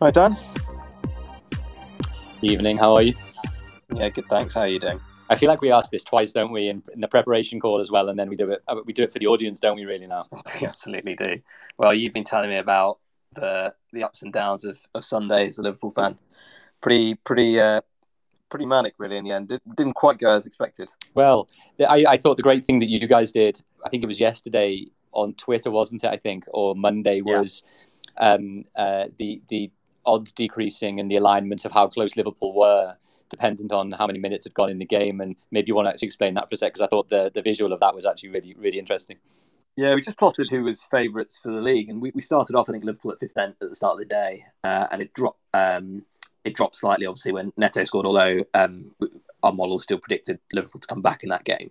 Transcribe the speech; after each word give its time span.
Hi, 0.00 0.10
Dan. 0.10 0.36
Evening, 2.42 2.76
how 2.76 2.94
are 2.94 3.02
you? 3.02 3.14
Yeah, 3.94 4.08
good. 4.10 4.26
Thanks. 4.26 4.54
How 4.54 4.62
are 4.62 4.68
you 4.68 4.78
doing? 4.78 5.00
I 5.28 5.36
feel 5.36 5.48
like 5.48 5.60
we 5.60 5.72
ask 5.72 5.90
this 5.90 6.04
twice, 6.04 6.32
don't 6.32 6.52
we, 6.52 6.68
in, 6.68 6.82
in 6.92 7.00
the 7.00 7.08
preparation 7.08 7.58
call 7.58 7.80
as 7.80 7.90
well, 7.90 8.08
and 8.10 8.18
then 8.18 8.28
we 8.28 8.36
do 8.36 8.50
it. 8.50 8.62
uh, 8.68 8.76
We 8.84 8.92
do 8.92 9.02
it 9.02 9.12
for 9.12 9.18
the 9.18 9.26
audience, 9.26 9.58
don't 9.58 9.76
we? 9.76 9.84
Really 9.84 10.06
now. 10.06 10.26
we 10.60 10.66
absolutely 10.66 11.14
do. 11.16 11.40
Well, 11.78 11.94
you've 11.94 12.12
been 12.12 12.24
telling 12.24 12.50
me 12.50 12.56
about 12.56 12.98
the 13.34 13.74
the 13.92 14.04
ups 14.04 14.22
and 14.22 14.32
downs 14.32 14.64
of, 14.64 14.78
of 14.94 15.04
Sunday 15.04 15.48
as 15.48 15.58
a 15.58 15.62
Liverpool 15.62 15.90
fan. 15.92 16.18
Pretty, 16.82 17.14
pretty, 17.14 17.58
uh, 17.58 17.80
pretty 18.50 18.66
manic, 18.66 18.94
really. 18.98 19.16
In 19.16 19.24
the 19.24 19.32
end, 19.32 19.48
Did, 19.48 19.62
didn't 19.76 19.94
quite 19.94 20.18
go 20.18 20.36
as 20.36 20.46
expected. 20.46 20.90
Well, 21.14 21.48
I, 21.80 22.04
I 22.06 22.16
thought 22.18 22.36
the 22.36 22.42
great 22.42 22.62
thing 22.64 22.78
that 22.80 22.88
you 22.88 23.04
guys 23.08 23.32
did, 23.32 23.60
I 23.84 23.88
think 23.88 24.04
it 24.04 24.06
was 24.06 24.20
yesterday 24.20 24.84
on 25.12 25.32
Twitter, 25.34 25.70
wasn't 25.70 26.04
it? 26.04 26.08
I 26.08 26.18
think, 26.18 26.44
or 26.52 26.76
Monday 26.76 27.22
Yeah. 27.24 27.38
was 27.40 27.62
um, 28.18 28.64
uh, 28.76 29.06
the 29.18 29.42
the 29.48 29.70
odds 30.06 30.32
decreasing 30.32 31.00
and 31.00 31.10
the 31.10 31.16
alignment 31.16 31.64
of 31.64 31.72
how 31.72 31.88
close 31.88 32.16
Liverpool 32.16 32.54
were, 32.54 32.96
dependent 33.28 33.72
on 33.72 33.92
how 33.92 34.06
many 34.06 34.18
minutes 34.18 34.44
had 34.44 34.54
gone 34.54 34.70
in 34.70 34.78
the 34.78 34.86
game. 34.86 35.20
And 35.20 35.36
maybe 35.50 35.68
you 35.68 35.74
want 35.74 35.86
to 35.86 35.90
actually 35.90 36.06
explain 36.06 36.34
that 36.34 36.48
for 36.48 36.54
a 36.54 36.56
sec, 36.56 36.72
because 36.72 36.82
I 36.82 36.88
thought 36.88 37.08
the 37.08 37.30
the 37.34 37.42
visual 37.42 37.72
of 37.72 37.80
that 37.80 37.94
was 37.94 38.06
actually 38.06 38.30
really 38.30 38.54
really 38.58 38.78
interesting. 38.78 39.18
Yeah, 39.76 39.94
we 39.94 40.00
just 40.00 40.16
plotted 40.16 40.48
who 40.48 40.62
was 40.62 40.82
favourites 40.84 41.38
for 41.38 41.52
the 41.52 41.60
league, 41.60 41.90
and 41.90 42.00
we, 42.00 42.10
we 42.14 42.22
started 42.22 42.56
off, 42.56 42.66
I 42.68 42.72
think, 42.72 42.84
Liverpool 42.84 43.12
at 43.12 43.20
fifth 43.20 43.36
at 43.36 43.58
the 43.60 43.74
start 43.74 43.94
of 43.94 43.98
the 43.98 44.06
day, 44.06 44.46
uh, 44.64 44.86
and 44.90 45.02
it 45.02 45.12
dropped. 45.12 45.40
Um, 45.52 46.04
it 46.44 46.54
dropped 46.54 46.76
slightly, 46.76 47.06
obviously, 47.06 47.32
when 47.32 47.52
Neto 47.56 47.84
scored. 47.84 48.06
Although 48.06 48.44
um, 48.54 48.94
our 49.42 49.52
model 49.52 49.78
still 49.78 49.98
predicted 49.98 50.38
Liverpool 50.52 50.80
to 50.80 50.86
come 50.86 51.02
back 51.02 51.24
in 51.24 51.28
that 51.28 51.44
game, 51.44 51.70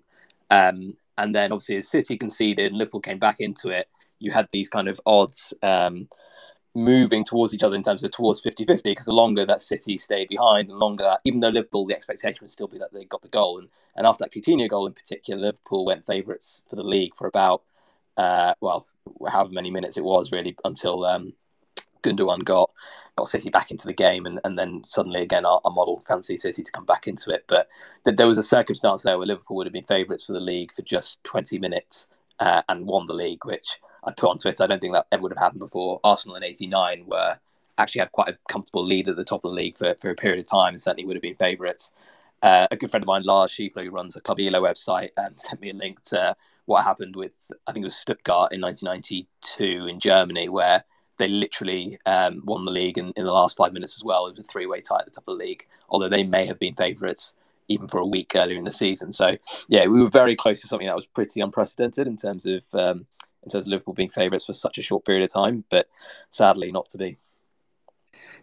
um, 0.52 0.96
and 1.18 1.34
then 1.34 1.52
obviously 1.52 1.78
as 1.78 1.88
City 1.88 2.18
conceded, 2.18 2.68
and 2.68 2.78
Liverpool 2.78 3.02
came 3.02 3.20
back 3.20 3.40
into 3.40 3.70
it. 3.70 3.88
You 4.20 4.32
had 4.32 4.50
these 4.52 4.70
kind 4.70 4.88
of 4.88 5.02
odds 5.06 5.54
um, 5.64 6.08
moving 6.76 7.24
towards 7.24 7.54
each 7.54 7.64
other 7.64 7.76
in 7.76 7.84
terms 7.84 8.04
of 8.04 8.12
towards 8.12 8.44
50-50 8.44 8.84
because 8.84 9.06
the 9.06 9.14
longer 9.14 9.46
that 9.46 9.62
City 9.62 9.98
stayed 9.98 10.28
behind, 10.28 10.70
the 10.70 10.76
longer 10.76 11.06
that 11.06 11.22
even 11.24 11.40
though 11.40 11.50
Liverpool, 11.50 11.86
the 11.86 11.96
expectation 11.96 12.40
would 12.42 12.52
still 12.52 12.68
be 12.68 12.78
that 12.78 12.94
they 12.94 13.06
got 13.06 13.22
the 13.22 13.28
goal, 13.30 13.60
and 13.60 13.70
and 13.96 14.06
after 14.06 14.24
that 14.24 14.34
Coutinho 14.34 14.70
goal 14.70 14.88
in 14.88 14.94
particular, 14.94 15.42
Liverpool 15.42 15.86
went 15.86 16.06
favourites 16.06 16.62
for 16.70 16.76
the 16.76 16.84
league 16.84 17.16
for 17.16 17.28
about 17.28 17.64
uh, 18.18 18.54
well, 18.62 18.86
however 19.28 19.52
many 19.52 19.72
minutes 19.72 19.98
it 19.98 20.04
was 20.04 20.32
really 20.32 20.56
until 20.64 21.06
um, 21.06 21.34
Gundogan 22.04 22.44
got 22.44 22.72
got 23.16 23.28
City 23.28 23.50
back 23.50 23.72
into 23.72 23.88
the 23.88 23.94
game, 23.94 24.26
and, 24.26 24.40
and 24.44 24.60
then 24.60 24.84
suddenly 24.86 25.22
again 25.22 25.46
our, 25.46 25.62
our 25.66 25.72
model 25.72 26.04
fancied 26.08 26.42
City 26.42 26.64
to 26.64 26.72
come 26.72 26.86
back 26.86 27.08
into 27.08 27.32
it. 27.32 27.46
But 27.48 27.70
th- 28.04 28.18
there 28.18 28.28
was 28.28 28.38
a 28.38 28.44
circumstance 28.44 29.04
there 29.04 29.18
where 29.18 29.28
Liverpool 29.28 29.58
would 29.58 29.68
have 29.68 29.74
been 29.74 29.84
favourites 29.84 30.26
for 30.26 30.34
the 30.34 30.40
league 30.40 30.72
for 30.72 30.82
just 30.82 31.24
twenty 31.24 31.58
minutes 31.58 32.08
uh, 32.40 32.62
and 32.70 32.86
won 32.86 33.08
the 33.08 33.16
league, 33.16 33.46
which 33.46 33.80
I 34.06 34.12
put 34.12 34.30
on 34.30 34.38
Twitter. 34.38 34.64
I 34.64 34.68
don't 34.68 34.80
think 34.80 34.94
that 34.94 35.08
ever 35.12 35.24
would 35.24 35.32
have 35.32 35.42
happened 35.42 35.60
before. 35.60 36.00
Arsenal 36.04 36.36
in 36.36 36.44
'89 36.44 37.06
were 37.08 37.38
actually 37.78 38.00
had 38.00 38.12
quite 38.12 38.30
a 38.30 38.38
comfortable 38.48 38.86
lead 38.86 39.08
at 39.08 39.16
the 39.16 39.24
top 39.24 39.44
of 39.44 39.52
the 39.52 39.56
league 39.56 39.78
for, 39.78 39.96
for 39.96 40.10
a 40.10 40.16
period 40.16 40.40
of 40.40 40.50
time, 40.50 40.74
and 40.74 40.82
certainly 40.82 41.06
would 41.06 41.16
have 41.16 41.22
been 41.22 41.36
favourites. 41.36 41.92
Uh, 42.42 42.68
a 42.70 42.78
good 42.78 42.92
friend 42.92 43.04
of 43.04 43.08
mine, 43.08 43.24
Lars 43.24 43.52
Schiefler, 43.52 43.84
who 43.84 43.92
runs 43.92 44.14
the 44.14 44.22
Club 44.22 44.40
Elo 44.40 44.62
website, 44.62 45.10
um, 45.18 45.34
sent 45.36 45.62
me 45.62 45.70
a 45.70 45.74
link 45.74 46.02
to 46.04 46.36
what 46.66 46.84
happened 46.84 47.16
with 47.16 47.32
I 47.68 47.72
think 47.72 47.84
it 47.84 47.88
was 47.88 47.96
Stuttgart 47.96 48.52
in 48.52 48.62
1992 48.62 49.88
in 49.88 50.00
Germany, 50.00 50.50
where 50.50 50.84
they 51.18 51.28
literally 51.28 51.98
um, 52.06 52.42
won 52.46 52.66
the 52.66 52.72
league 52.72 52.98
in, 52.98 53.14
in 53.16 53.26
the 53.26 53.32
last 53.32 53.58
five 53.58 53.74
minutes 53.74 53.96
as 53.98 54.04
well. 54.04 54.28
It 54.28 54.32
was 54.32 54.42
a 54.42 54.44
three-way 54.44 54.82
tie 54.82 55.00
at 55.00 55.06
the 55.06 55.12
top 55.12 55.24
of 55.28 55.38
the 55.38 55.46
league, 55.46 55.66
although 55.90 56.10
they 56.10 56.24
may 56.24 56.46
have 56.46 56.60
been 56.60 56.76
favourites 56.76 57.34
even 57.68 57.88
for 57.88 58.00
a 58.00 58.06
week 58.06 58.34
earlier 58.36 58.58
in 58.58 58.64
the 58.64 58.72
season. 58.72 59.14
So 59.14 59.38
yeah, 59.68 59.88
we 59.88 60.02
were 60.02 60.10
very 60.10 60.36
close 60.36 60.62
to 60.62 60.68
something 60.68 60.88
that 60.88 60.96
was 60.96 61.06
pretty 61.06 61.42
unprecedented 61.42 62.06
in 62.06 62.18
terms 62.18 62.46
of 62.46 62.64
um, 62.74 63.06
in 63.46 63.52
terms 63.52 63.66
of 63.66 63.72
Liverpool 63.72 63.94
being 63.94 64.10
favourites 64.10 64.46
for 64.46 64.54
such 64.54 64.78
a 64.78 64.82
short 64.82 65.06
period 65.06 65.24
of 65.24 65.32
time, 65.32 65.64
but 65.70 65.88
sadly 66.30 66.72
not 66.72 66.90
to 66.90 66.98
be. 66.98 67.18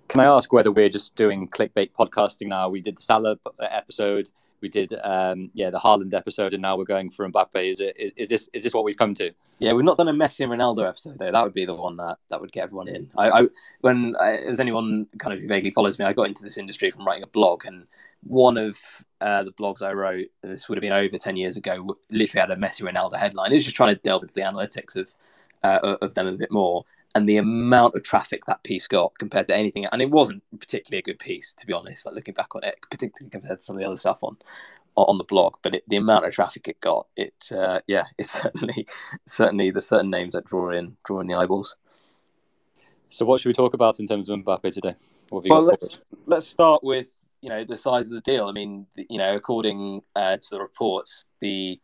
Can 0.08 0.20
I 0.20 0.27
ask 0.27 0.53
whether 0.53 0.70
we're 0.70 0.89
just 0.89 1.17
doing 1.17 1.48
clickbait 1.48 1.92
podcasting 1.92 2.48
now? 2.48 2.68
We 2.68 2.80
did 2.80 2.98
the 2.98 3.02
Salah 3.02 3.39
episode, 3.61 4.30
we 4.62 4.68
did 4.68 4.95
um, 5.02 5.51
yeah 5.52 5.68
the 5.68 5.79
Haaland 5.79 6.14
episode, 6.14 6.55
and 6.55 6.62
now 6.62 6.77
we're 6.79 6.85
going 6.85 7.11
for 7.11 7.29
Mbappe. 7.29 7.70
Is 7.70 7.80
it 7.80 7.96
is, 7.98 8.12
is 8.17 8.29
this 8.29 8.48
is 8.55 8.62
this 8.62 8.73
what 8.73 8.85
we've 8.85 8.96
come 8.96 9.12
to? 9.14 9.33
Yeah, 9.58 9.74
we've 9.74 9.85
not 9.85 9.98
done 9.98 10.08
a 10.08 10.12
Messi 10.12 10.41
and 10.41 10.52
Ronaldo 10.52 10.89
episode 10.89 11.18
though. 11.18 11.30
That 11.30 11.45
would 11.45 11.52
be 11.52 11.67
the 11.67 11.74
one 11.74 11.96
that, 11.98 12.18
that 12.30 12.41
would 12.41 12.52
get 12.52 12.64
everyone 12.64 12.89
in. 12.89 13.11
I, 13.18 13.30
I 13.30 13.48
when 13.80 14.17
I, 14.18 14.36
as 14.36 14.61
anyone 14.61 15.07
kind 15.18 15.35
of 15.35 15.41
who 15.41 15.48
vaguely 15.48 15.73
follows 15.73 15.98
me, 15.98 16.05
I 16.05 16.12
got 16.12 16.29
into 16.29 16.42
this 16.42 16.57
industry 16.57 16.91
from 16.91 17.07
writing 17.07 17.24
a 17.24 17.29
blog, 17.29 17.67
and 17.67 17.86
one 18.22 18.56
of 18.56 18.78
uh, 19.20 19.42
the 19.42 19.52
blogs 19.52 19.83
I 19.83 19.92
wrote, 19.92 20.28
this 20.42 20.68
would 20.68 20.78
have 20.78 20.83
been 20.83 20.92
over 20.92 21.18
ten 21.18 21.36
years 21.36 21.56
ago, 21.56 21.96
literally 22.10 22.40
had 22.40 22.50
a 22.50 22.56
Messi 22.60 22.88
Ronaldo 22.88 23.16
headline. 23.16 23.52
It 23.52 23.56
was 23.56 23.64
just 23.64 23.77
trying 23.77 23.94
to 23.94 24.00
delve 24.00 24.22
into 24.22 24.34
the 24.34 24.42
analytics 24.42 24.96
of 24.96 25.14
uh, 25.62 25.96
of 26.00 26.14
them 26.14 26.27
a 26.27 26.32
bit 26.32 26.50
more, 26.50 26.84
and 27.14 27.28
the 27.28 27.36
amount 27.36 27.94
of 27.94 28.02
traffic 28.02 28.44
that 28.46 28.62
piece 28.62 28.86
got 28.86 29.18
compared 29.18 29.48
to 29.48 29.56
anything, 29.56 29.86
and 29.86 30.02
it 30.02 30.11
wasn't 30.11 30.42
particularly 30.58 30.98
a 31.00 31.02
good 31.02 31.18
piece 31.18 31.55
to 31.55 31.66
be 31.66 31.72
honest. 31.72 32.06
Like 32.06 32.14
looking 32.14 32.34
back 32.34 32.55
on 32.55 32.64
it, 32.64 32.77
particularly 32.90 33.30
compared 33.30 33.61
to 33.61 33.64
some 33.64 33.77
of 33.77 33.80
the 33.80 33.86
other 33.86 33.96
stuff 33.96 34.18
on 34.22 34.36
on 34.94 35.18
the 35.18 35.24
blog, 35.24 35.55
but 35.62 35.74
it, 35.77 35.84
the 35.88 35.96
amount 35.96 36.27
of 36.27 36.34
traffic 36.34 36.68
it 36.68 36.80
got, 36.80 37.06
it 37.16 37.50
uh, 37.56 37.80
yeah, 37.86 38.05
it's 38.18 38.40
certainly 38.40 38.86
certainly 39.27 39.70
the 39.70 39.80
certain 39.80 40.11
names 40.11 40.34
that 40.34 40.44
draw 40.44 40.70
in 40.70 40.96
draw 41.05 41.20
in 41.20 41.27
the 41.27 41.34
eyeballs. 41.34 41.77
So 43.08 43.27
what 43.27 43.40
should 43.40 43.50
we 43.50 43.55
talk 43.55 43.74
about 43.74 44.00
in 44.00 44.06
terms 44.06 44.28
of 44.28 44.38
Mbappe 44.40 44.72
today? 44.72 44.94
What 45.28 45.40
have 45.40 45.46
you 45.46 45.50
Well, 45.50 45.62
got 45.62 45.66
let's 45.66 45.80
for 45.80 45.86
us? 45.86 45.98
let's 46.27 46.46
start 46.46 46.82
with 46.82 47.21
you 47.42 47.48
know 47.48 47.64
the 47.64 47.77
size 47.77 48.07
of 48.07 48.14
the 48.14 48.20
deal. 48.20 48.47
I 48.47 48.53
mean, 48.53 48.86
you 49.11 49.19
know, 49.19 49.35
according 49.35 50.03
uh, 50.17 50.36
to 50.36 50.47
the 50.51 50.61
reports, 50.61 51.27
the 51.41 51.80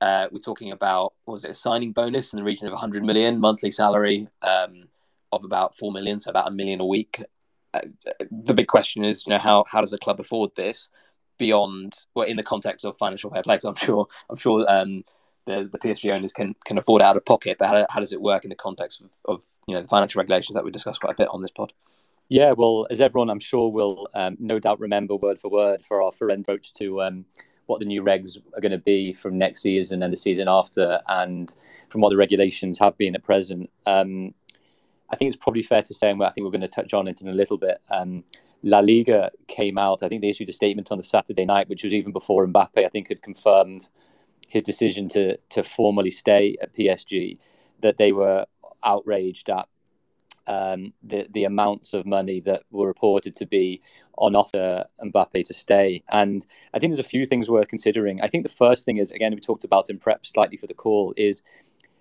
uh, 0.00 0.26
we're 0.32 0.38
talking 0.38 0.72
about 0.72 1.12
was 1.26 1.44
it 1.44 1.50
a 1.50 1.54
signing 1.54 1.92
bonus 1.92 2.32
in 2.32 2.38
the 2.38 2.44
region 2.44 2.66
of 2.66 2.72
100 2.72 3.04
million 3.04 3.38
monthly 3.38 3.70
salary 3.70 4.26
um, 4.42 4.88
of 5.30 5.44
about 5.44 5.76
four 5.76 5.92
million, 5.92 6.18
so 6.18 6.30
about 6.30 6.48
a 6.48 6.50
million 6.50 6.80
a 6.80 6.86
week. 6.86 7.22
Uh, 7.74 7.82
the 8.30 8.54
big 8.54 8.66
question 8.66 9.04
is, 9.04 9.24
you 9.26 9.30
know, 9.30 9.38
how 9.38 9.64
how 9.70 9.80
does 9.80 9.90
the 9.90 9.98
club 9.98 10.18
afford 10.18 10.50
this 10.56 10.88
beyond 11.38 11.94
well 12.14 12.26
in 12.26 12.36
the 12.36 12.42
context 12.42 12.84
of 12.84 12.96
financial 12.96 13.30
fair 13.30 13.42
play? 13.42 13.58
I'm 13.64 13.76
sure 13.76 14.06
I'm 14.30 14.36
sure 14.36 14.64
um, 14.68 15.04
the 15.46 15.68
the 15.70 15.78
PSG 15.78 16.10
owners 16.10 16.32
can 16.32 16.54
can 16.64 16.78
afford 16.78 17.02
out 17.02 17.18
of 17.18 17.24
pocket, 17.26 17.58
but 17.58 17.68
how, 17.68 17.86
how 17.90 18.00
does 18.00 18.12
it 18.12 18.20
work 18.20 18.44
in 18.44 18.50
the 18.50 18.56
context 18.56 19.02
of, 19.02 19.10
of 19.26 19.42
you 19.66 19.74
know 19.74 19.82
the 19.82 19.88
financial 19.88 20.20
regulations 20.20 20.54
that 20.54 20.64
we 20.64 20.70
discussed 20.70 21.00
quite 21.00 21.12
a 21.12 21.16
bit 21.16 21.28
on 21.28 21.42
this 21.42 21.50
pod? 21.50 21.72
Yeah, 22.28 22.52
well, 22.52 22.86
as 22.90 23.00
everyone 23.00 23.28
I'm 23.30 23.40
sure 23.40 23.70
will 23.70 24.08
um, 24.14 24.36
no 24.40 24.58
doubt 24.58 24.80
remember 24.80 25.16
word 25.16 25.38
for 25.38 25.50
word 25.50 25.84
for 25.84 26.02
our 26.02 26.10
forensic 26.12 26.46
approach 26.48 26.72
to 26.74 27.02
um, 27.02 27.24
what 27.66 27.78
the 27.80 27.86
new 27.86 28.02
regs 28.02 28.38
are 28.56 28.60
going 28.60 28.72
to 28.72 28.78
be 28.78 29.12
from 29.12 29.36
next 29.38 29.62
season 29.62 30.02
and 30.02 30.12
the 30.12 30.16
season 30.16 30.48
after, 30.48 30.98
and 31.08 31.54
from 31.88 32.00
what 32.00 32.10
the 32.10 32.16
regulations 32.16 32.78
have 32.78 32.96
been 32.96 33.14
at 33.14 33.22
present. 33.22 33.70
Um, 33.86 34.34
I 35.10 35.16
think 35.16 35.28
it's 35.28 35.42
probably 35.42 35.62
fair 35.62 35.82
to 35.82 35.94
say, 35.94 36.10
and 36.10 36.22
I 36.22 36.30
think 36.30 36.44
we're 36.44 36.50
going 36.50 36.62
to 36.62 36.68
touch 36.68 36.94
on 36.94 37.06
it 37.06 37.20
in 37.20 37.28
a 37.28 37.32
little 37.32 37.58
bit. 37.58 37.78
Um, 37.90 38.24
La 38.62 38.78
Liga 38.78 39.30
came 39.48 39.76
out. 39.76 40.02
I 40.02 40.08
think 40.08 40.22
they 40.22 40.30
issued 40.30 40.48
a 40.48 40.52
statement 40.54 40.90
on 40.90 40.96
the 40.96 41.04
Saturday 41.04 41.44
night, 41.44 41.68
which 41.68 41.84
was 41.84 41.92
even 41.92 42.12
before 42.12 42.46
Mbappe. 42.46 42.84
I 42.84 42.88
think 42.88 43.08
had 43.08 43.22
confirmed 43.22 43.88
his 44.48 44.62
decision 44.62 45.08
to 45.08 45.36
to 45.50 45.62
formally 45.62 46.10
stay 46.10 46.56
at 46.62 46.74
PSG. 46.74 47.38
That 47.80 47.98
they 47.98 48.12
were 48.12 48.46
outraged 48.84 49.50
at 49.50 49.68
um, 50.46 50.92
the 51.02 51.26
the 51.30 51.44
amounts 51.44 51.94
of 51.94 52.06
money 52.06 52.40
that 52.40 52.62
were 52.70 52.86
reported 52.86 53.34
to 53.36 53.46
be 53.46 53.80
on 54.18 54.34
offer 54.34 54.84
Mbappe 55.04 55.46
to 55.46 55.54
stay. 55.54 56.02
And 56.10 56.44
I 56.74 56.78
think 56.78 56.92
there's 56.92 57.04
a 57.04 57.08
few 57.08 57.26
things 57.26 57.50
worth 57.50 57.68
considering. 57.68 58.20
I 58.20 58.28
think 58.28 58.42
the 58.42 58.48
first 58.52 58.84
thing 58.84 58.98
is 58.98 59.12
again 59.12 59.34
we 59.34 59.40
talked 59.40 59.64
about 59.64 59.90
in 59.90 59.98
prep 59.98 60.26
slightly 60.26 60.56
for 60.56 60.66
the 60.66 60.74
call 60.74 61.14
is, 61.16 61.42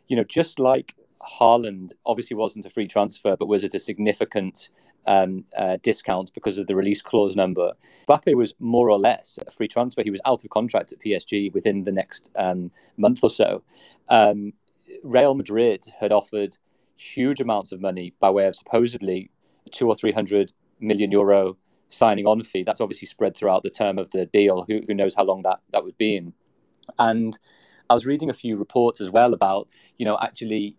you 0.08 0.16
know, 0.16 0.24
just 0.24 0.60
like 0.60 0.96
Haaland 1.40 1.94
obviously 2.06 2.36
wasn't 2.36 2.66
a 2.66 2.70
free 2.70 2.88
transfer, 2.88 3.36
but 3.36 3.48
was 3.48 3.64
at 3.64 3.74
a 3.74 3.80
significant 3.80 4.70
um, 5.06 5.46
uh, 5.58 5.78
discount 5.82 6.34
because 6.34 6.58
of 6.58 6.68
the 6.68 6.76
release 6.76 7.02
clause 7.02 7.36
number. 7.36 7.74
Mbappe 8.08 8.36
was 8.36 8.54
more 8.60 8.90
or 8.90 9.00
less 9.00 9.40
a 9.46 9.52
free 9.52 9.68
transfer. 9.68 10.04
He 10.04 10.12
was 10.12 10.22
out 10.26 10.44
of 10.44 10.50
contract 10.50 10.92
at 10.92 11.00
PSG 11.00 11.54
within 11.54 11.84
the 11.84 11.92
next 11.92 12.30
um, 12.36 12.72
month 12.98 13.20
or 13.24 13.30
so. 13.30 13.64
Um, 14.10 14.54
Real 15.04 15.36
Madrid 15.36 15.86
had 16.00 16.12
offered 16.12 16.58
huge 17.02 17.42
amounts 17.42 17.72
of 17.72 17.82
money 17.82 18.14
by 18.20 18.30
way 18.30 18.46
of 18.46 18.56
supposedly 18.56 19.32
two 19.72 19.88
or 19.88 19.96
three 19.96 20.12
hundred 20.12 20.54
million 20.80 21.12
euro 21.12 21.58
signing 21.88 22.26
on 22.26 22.44
fee. 22.44 22.64
That's 22.64 22.82
obviously 22.82 23.08
spread 23.08 23.36
throughout 23.36 23.64
the 23.64 23.70
term 23.70 23.98
of 23.98 24.10
the 24.12 24.26
deal. 24.26 24.66
Who, 24.68 24.82
who 24.88 24.94
knows 24.94 25.16
how 25.16 25.24
long 25.24 25.42
that, 25.44 25.60
that 25.72 25.84
would 25.84 25.98
be 25.98 26.16
in? 26.16 26.34
And 26.98 27.38
I 27.90 27.94
was 27.94 28.06
reading 28.06 28.30
a 28.30 28.34
few 28.34 28.56
reports 28.56 29.02
as 29.02 29.10
well 29.10 29.34
about, 29.34 29.68
you 29.98 30.06
know, 30.06 30.18
actually 30.22 30.76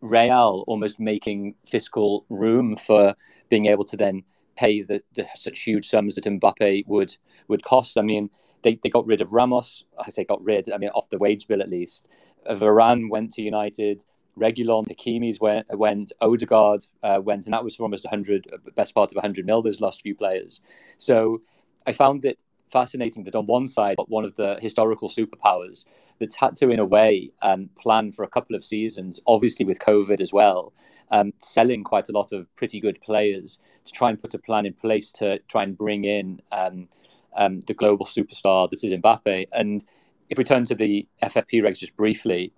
Real 0.00 0.64
almost 0.66 1.00
making 1.00 1.54
fiscal 1.64 2.26
room 2.28 2.76
for 2.76 3.14
being 3.48 3.66
able 3.66 3.84
to 3.84 3.96
then 3.96 4.22
pay 4.54 4.82
the, 4.82 5.02
the 5.14 5.26
such 5.34 5.60
huge 5.60 5.88
sums 5.88 6.14
that 6.14 6.24
Mbappe 6.24 6.86
would 6.86 7.16
would 7.48 7.62
cost. 7.64 7.96
I 7.96 8.02
mean, 8.02 8.28
they, 8.62 8.78
they 8.82 8.90
got 8.90 9.06
rid 9.06 9.22
of 9.22 9.32
Ramos. 9.32 9.84
I 9.98 10.10
say 10.10 10.24
got 10.24 10.44
rid. 10.44 10.70
I 10.70 10.78
mean, 10.78 10.90
off 10.90 11.08
the 11.08 11.18
wage 11.18 11.48
bill 11.48 11.62
at 11.62 11.70
least. 11.70 12.06
Varane 12.50 13.08
went 13.10 13.32
to 13.32 13.42
United. 13.42 14.04
Reguilon, 14.38 14.86
Hakimi's 14.88 15.40
went, 15.40 15.66
went 15.76 16.12
Odegaard 16.20 16.84
uh, 17.02 17.20
went, 17.22 17.46
and 17.46 17.54
that 17.54 17.64
was 17.64 17.76
for 17.76 17.84
almost 17.84 18.04
100, 18.04 18.46
best 18.74 18.94
part 18.94 19.12
of 19.12 19.16
100 19.16 19.46
mil, 19.46 19.62
those 19.62 19.80
last 19.80 20.02
few 20.02 20.14
players. 20.14 20.60
So 20.98 21.40
I 21.86 21.92
found 21.92 22.24
it 22.24 22.38
fascinating 22.68 23.24
that 23.24 23.34
on 23.34 23.46
one 23.46 23.66
side, 23.66 23.96
one 24.08 24.24
of 24.24 24.34
the 24.36 24.58
historical 24.60 25.08
superpowers 25.08 25.84
that's 26.18 26.34
had 26.34 26.56
to, 26.56 26.70
in 26.70 26.80
a 26.80 26.84
way, 26.84 27.30
um, 27.42 27.68
plan 27.78 28.10
for 28.10 28.24
a 28.24 28.28
couple 28.28 28.56
of 28.56 28.64
seasons, 28.64 29.20
obviously 29.26 29.64
with 29.64 29.78
COVID 29.78 30.20
as 30.20 30.32
well, 30.32 30.72
um, 31.10 31.32
selling 31.38 31.84
quite 31.84 32.08
a 32.08 32.12
lot 32.12 32.32
of 32.32 32.52
pretty 32.56 32.80
good 32.80 33.00
players 33.00 33.58
to 33.84 33.92
try 33.92 34.08
and 34.10 34.20
put 34.20 34.34
a 34.34 34.38
plan 34.38 34.66
in 34.66 34.72
place 34.72 35.12
to 35.12 35.38
try 35.48 35.62
and 35.62 35.78
bring 35.78 36.04
in 36.04 36.40
um, 36.52 36.88
um 37.36 37.60
the 37.66 37.74
global 37.74 38.06
superstar 38.06 38.68
that 38.70 38.82
is 38.82 38.92
Mbappe. 38.92 39.46
And 39.52 39.84
if 40.30 40.38
we 40.38 40.44
turn 40.44 40.64
to 40.64 40.74
the 40.74 41.06
FFP 41.22 41.62
regs 41.62 41.80
just 41.80 41.96
briefly, 41.96 42.52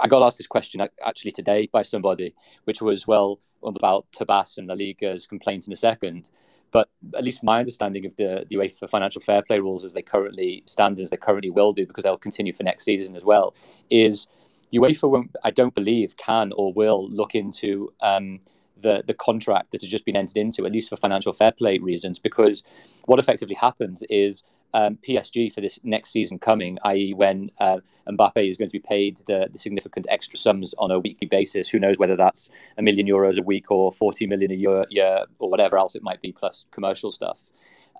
I 0.00 0.08
got 0.08 0.22
asked 0.22 0.38
this 0.38 0.46
question 0.46 0.80
actually 1.04 1.32
today 1.32 1.68
by 1.72 1.82
somebody, 1.82 2.34
which 2.64 2.82
was, 2.82 3.06
well, 3.06 3.40
about 3.62 4.06
Tebas 4.12 4.58
and 4.58 4.68
La 4.68 4.74
Liga's 4.74 5.26
complaint 5.26 5.66
in 5.66 5.72
a 5.72 5.76
second. 5.76 6.30
But 6.70 6.88
at 7.16 7.24
least 7.24 7.42
my 7.42 7.58
understanding 7.60 8.04
of 8.04 8.14
the, 8.16 8.44
the 8.48 8.56
UEFA 8.56 8.90
financial 8.90 9.22
fair 9.22 9.42
play 9.42 9.58
rules 9.58 9.84
as 9.84 9.94
they 9.94 10.02
currently 10.02 10.62
stand, 10.66 10.98
as 10.98 11.10
they 11.10 11.16
currently 11.16 11.50
will 11.50 11.72
do, 11.72 11.86
because 11.86 12.04
they'll 12.04 12.18
continue 12.18 12.52
for 12.52 12.62
next 12.62 12.84
season 12.84 13.16
as 13.16 13.24
well, 13.24 13.54
is 13.88 14.26
UEFA 14.72 15.08
won't, 15.08 15.34
I 15.44 15.50
don't 15.50 15.74
believe, 15.74 16.16
can 16.18 16.52
or 16.56 16.72
will 16.74 17.08
look 17.10 17.34
into 17.34 17.92
um, 18.02 18.40
the 18.76 19.02
the 19.06 19.14
contract 19.14 19.72
that 19.72 19.80
has 19.80 19.90
just 19.90 20.04
been 20.04 20.16
entered 20.16 20.36
into, 20.36 20.66
at 20.66 20.72
least 20.72 20.90
for 20.90 20.96
financial 20.96 21.32
fair 21.32 21.52
play 21.52 21.78
reasons, 21.78 22.18
because 22.18 22.62
what 23.06 23.18
effectively 23.18 23.54
happens 23.54 24.02
is 24.10 24.44
um, 24.74 24.98
PSG 25.06 25.52
for 25.52 25.60
this 25.60 25.78
next 25.82 26.10
season 26.10 26.38
coming, 26.38 26.78
i.e., 26.84 27.14
when 27.14 27.50
uh, 27.58 27.78
Mbappe 28.08 28.48
is 28.48 28.56
going 28.56 28.68
to 28.68 28.72
be 28.72 28.78
paid 28.78 29.18
the, 29.26 29.48
the 29.50 29.58
significant 29.58 30.06
extra 30.08 30.38
sums 30.38 30.74
on 30.78 30.90
a 30.90 30.98
weekly 30.98 31.26
basis. 31.26 31.68
Who 31.68 31.78
knows 31.78 31.98
whether 31.98 32.16
that's 32.16 32.50
a 32.76 32.82
million 32.82 33.06
euros 33.06 33.38
a 33.38 33.42
week 33.42 33.70
or 33.70 33.90
40 33.90 34.26
million 34.26 34.50
a 34.50 34.54
year, 34.54 34.84
year 34.90 35.24
or 35.38 35.50
whatever 35.50 35.78
else 35.78 35.94
it 35.94 36.02
might 36.02 36.20
be, 36.20 36.32
plus 36.32 36.66
commercial 36.70 37.12
stuff. 37.12 37.50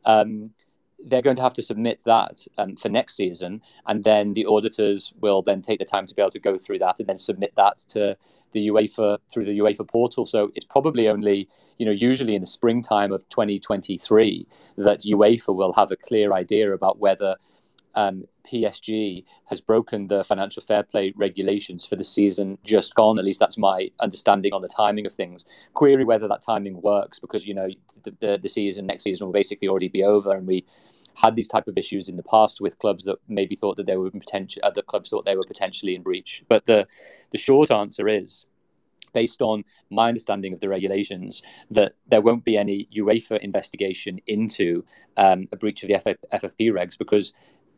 Um, 0.05 0.51
they're 1.07 1.23
going 1.23 1.37
to 1.37 1.43
have 1.43 1.53
to 1.55 1.63
submit 1.63 2.01
that 2.05 2.47
um, 2.59 2.77
for 2.77 2.89
next 2.89 3.17
season, 3.17 3.63
and 3.87 4.03
then 4.03 4.33
the 4.33 4.47
auditors 4.47 5.13
will 5.21 5.43
then 5.43 5.63
take 5.63 5.79
the 5.79 5.85
time 5.85 6.07
to 6.07 6.15
be 6.15 6.21
able 6.21 6.31
to 6.31 6.41
go 6.41 6.57
through 6.57 6.81
that 6.81 6.99
and 6.99 7.09
then 7.09 7.19
submit 7.19 7.53
that 7.57 7.79
to 7.89 8.17
the 8.53 8.69
UEFA 8.69 9.19
through 9.33 9.45
the 9.45 9.59
UEFA 9.59 9.89
portal. 9.89 10.27
So 10.27 10.51
it's 10.55 10.65
probably 10.65 11.09
only, 11.09 11.49
you 11.79 11.87
know, 11.87 11.93
usually 11.93 12.35
in 12.35 12.41
the 12.41 12.47
springtime 12.47 13.13
of 13.13 13.29
2023 13.29 14.47
that 14.79 15.01
UEFA 15.01 15.55
will 15.55 15.73
have 15.73 15.91
a 15.91 15.97
clear 15.97 16.33
idea 16.33 16.73
about 16.73 16.99
whether 16.99 17.37
um, 17.95 18.25
PSG 18.47 19.25
has 19.47 19.61
broken 19.61 20.07
the 20.07 20.25
financial 20.25 20.63
fair 20.63 20.83
play 20.83 21.13
regulations 21.17 21.85
for 21.85 21.97
the 21.97 22.05
season 22.05 22.57
just 22.65 22.95
gone. 22.95 23.19
At 23.19 23.25
least 23.25 23.41
that's 23.41 23.59
my 23.59 23.91
understanding 24.01 24.53
on 24.53 24.63
the 24.63 24.69
timing 24.69 25.07
of 25.07 25.13
things. 25.13 25.45
Query 25.75 26.05
whether 26.05 26.29
that 26.29 26.43
timing 26.43 26.81
works 26.81 27.19
because 27.19 27.47
you 27.47 27.55
know 27.55 27.69
the, 28.05 28.15
the, 28.21 28.39
the 28.43 28.49
season 28.49 28.87
next 28.87 29.05
season 29.05 29.27
will 29.27 29.33
basically 29.33 29.69
already 29.69 29.89
be 29.89 30.05
over, 30.05 30.35
and 30.35 30.47
we 30.47 30.65
had 31.21 31.35
these 31.35 31.49
type 31.49 31.67
of 31.67 31.77
issues 31.77 32.09
in 32.09 32.17
the 32.17 32.23
past 32.23 32.61
with 32.61 32.79
clubs 32.79 33.05
that 33.05 33.19
maybe 33.29 33.57
thought 33.57 33.77
that 33.77 33.87
they 33.87 33.97
were 33.97 34.11
potential 34.11 34.63
other 34.65 34.83
clubs 34.83 35.11
thought 35.11 35.25
they 35.25 35.37
were 35.37 35.45
potentially 35.45 35.95
in 35.95 36.03
breach. 36.03 36.45
But 36.49 36.67
the 36.67 36.87
the 37.31 37.39
short 37.39 37.71
answer 37.71 38.09
is 38.09 38.47
based 39.13 39.43
on 39.43 39.65
my 39.91 40.09
understanding 40.09 40.53
of 40.53 40.61
the 40.61 40.69
regulations, 40.69 41.43
that 41.71 41.95
there 42.09 42.21
won't 42.21 42.45
be 42.45 42.57
any 42.57 42.89
UEFA 42.95 43.39
investigation 43.39 44.21
into 44.27 44.85
um, 45.17 45.49
a 45.51 45.57
breach 45.57 45.83
of 45.83 45.89
the 45.89 45.99
FF- 45.99 46.43
FFP 46.43 46.71
regs 46.71 46.97
because 46.99 47.33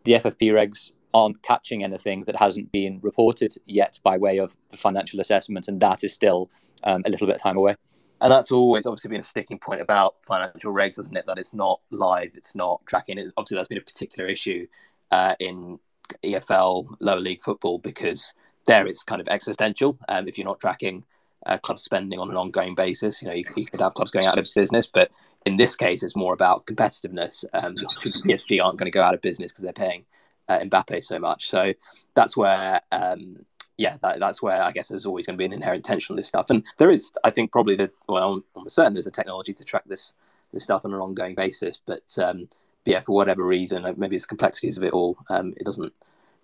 the 0.05 0.13
FFP 0.13 0.51
regs 0.53 0.93
aren't 1.15 1.43
catching 1.43 1.83
anything 1.83 2.25
that 2.25 2.37
hasn't 2.37 2.71
been 2.73 3.01
reported 3.03 3.55
yet 3.67 3.99
by 4.03 4.17
way 4.17 4.39
of 4.39 4.57
the 4.71 4.77
financial 4.77 5.21
assessment, 5.21 5.69
and 5.69 5.81
that 5.81 6.05
is 6.05 6.13
still 6.13 6.51
um, 6.85 7.03
a 7.07 7.11
little 7.11 7.27
bit 7.27 7.37
of 7.37 7.43
time 7.43 7.57
away. 7.57 7.77
And 8.21 8.31
that's 8.31 8.53
always 8.53 8.87
obviously 8.87 9.09
been 9.09 9.21
a 9.21 9.25
sticking 9.25 9.59
point 9.59 9.81
about 9.81 10.17
financial 10.27 10.73
regs, 10.73 10.99
isn't 10.99 11.17
it? 11.17 11.25
That 11.27 11.39
it's 11.39 11.55
not 11.55 11.81
live, 11.91 12.33
it's 12.35 12.55
not 12.55 12.83
tracking. 12.87 13.19
It, 13.19 13.33
obviously, 13.37 13.57
that's 13.57 13.69
been 13.69 13.79
a 13.79 13.83
particular 13.83 14.29
issue 14.29 14.67
uh, 15.11 15.35
in 15.41 15.79
EFL 16.25 16.97
lower 17.01 17.21
league 17.21 17.43
football 17.43 17.79
because 17.79 18.35
there 18.67 18.87
it's 18.87 19.03
kind 19.03 19.21
of 19.21 19.29
existential. 19.29 19.99
Um, 20.09 20.29
if 20.29 20.37
you're 20.37 20.47
not 20.47 20.61
tracking 20.61 21.05
uh, 21.47 21.59
club 21.59 21.79
spending 21.79 22.19
on 22.19 22.31
an 22.31 22.37
ongoing 22.37 22.75
basis, 22.75 23.23
you 23.23 23.29
know, 23.29 23.35
you, 23.35 23.45
you, 23.57 23.67
could 23.67 23.81
have 23.81 23.95
clubs 23.95 24.11
going 24.11 24.27
out 24.27 24.39
of 24.39 24.49
business. 24.55 24.87
But 24.87 25.11
in 25.47 25.57
this 25.57 25.77
case, 25.77 26.03
it's 26.03 26.17
more 26.17 26.35
about 26.35 26.67
competitiveness. 26.67 27.45
Um, 27.55 27.75
PSG 27.77 28.63
aren't 28.63 28.79
going 28.79 28.91
to 28.91 28.97
go 28.97 29.03
out 29.03 29.15
of 29.15 29.23
business 29.23 29.51
because 29.51 29.65
they're 29.65 29.73
paying 29.73 30.05
uh, 30.49 30.59
Mbappe 30.59 31.03
so 31.03 31.19
much. 31.19 31.49
So 31.49 31.73
that's 32.15 32.37
where 32.37 32.83
um, 32.93 33.39
yeah, 33.81 33.97
that, 34.03 34.21
that's 34.21 34.43
where 34.43 34.63
I 34.63 34.73
guess 34.73 34.89
there's 34.89 35.07
always 35.07 35.25
going 35.25 35.37
to 35.37 35.39
be 35.39 35.47
an 35.47 35.55
inherent 35.55 35.87
tension 35.87 36.13
on 36.13 36.17
this 36.19 36.29
stuff. 36.29 36.51
And 36.51 36.63
there 36.77 36.91
is, 36.91 37.13
I 37.25 37.31
think, 37.31 37.51
probably 37.51 37.77
the 37.77 37.91
well, 38.09 38.43
I'm 38.55 38.69
certain 38.69 38.93
there's 38.93 39.07
a 39.07 39.11
technology 39.11 39.55
to 39.55 39.65
track 39.65 39.85
this 39.87 40.13
this 40.53 40.65
stuff 40.65 40.85
on 40.85 40.93
an 40.93 41.01
ongoing 41.01 41.35
basis. 41.35 41.79
But, 41.87 42.19
um, 42.19 42.49
but 42.85 42.93
yeah, 42.93 43.01
for 43.01 43.17
whatever 43.17 43.43
reason, 43.43 43.87
maybe 43.97 44.17
it's 44.17 44.27
complexities 44.27 44.77
of 44.77 44.85
it 44.85 44.93
all, 44.93 45.17
um, 45.31 45.55
it 45.57 45.65
doesn't 45.65 45.95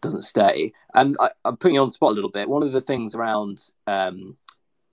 doesn't 0.00 0.23
stay. 0.23 0.73
And 0.94 1.15
I, 1.21 1.31
am 1.44 1.59
putting 1.59 1.75
you 1.75 1.83
on 1.83 1.88
the 1.88 1.93
spot 1.93 2.12
a 2.12 2.15
little 2.15 2.31
bit. 2.31 2.49
One 2.49 2.62
of 2.62 2.73
the 2.73 2.81
things 2.81 3.15
around 3.15 3.62
um, 3.87 4.38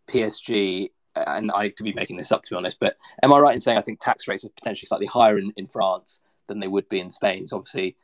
PSG, 0.07 0.90
and 1.16 1.50
I 1.50 1.69
could 1.69 1.86
be 1.86 1.94
making 1.94 2.18
this 2.18 2.34
up 2.34 2.42
to 2.44 2.50
be 2.50 2.57
honest, 2.57 2.78
but 2.78 2.98
am 3.22 3.31
I 3.31 3.40
right 3.40 3.56
in 3.56 3.62
saying 3.62 3.78
I 3.78 3.81
think 3.81 4.01
tax 4.01 4.28
rates 4.28 4.44
are 4.44 4.50
potentially 4.50 4.88
slightly 4.88 5.07
higher 5.07 5.38
in, 5.38 5.54
in 5.56 5.68
France 5.68 6.19
than 6.48 6.60
they 6.60 6.68
would 6.68 6.90
be 6.90 7.00
in 7.00 7.10
Spain? 7.10 7.48
So 7.48 7.56
obviously, 7.56 7.95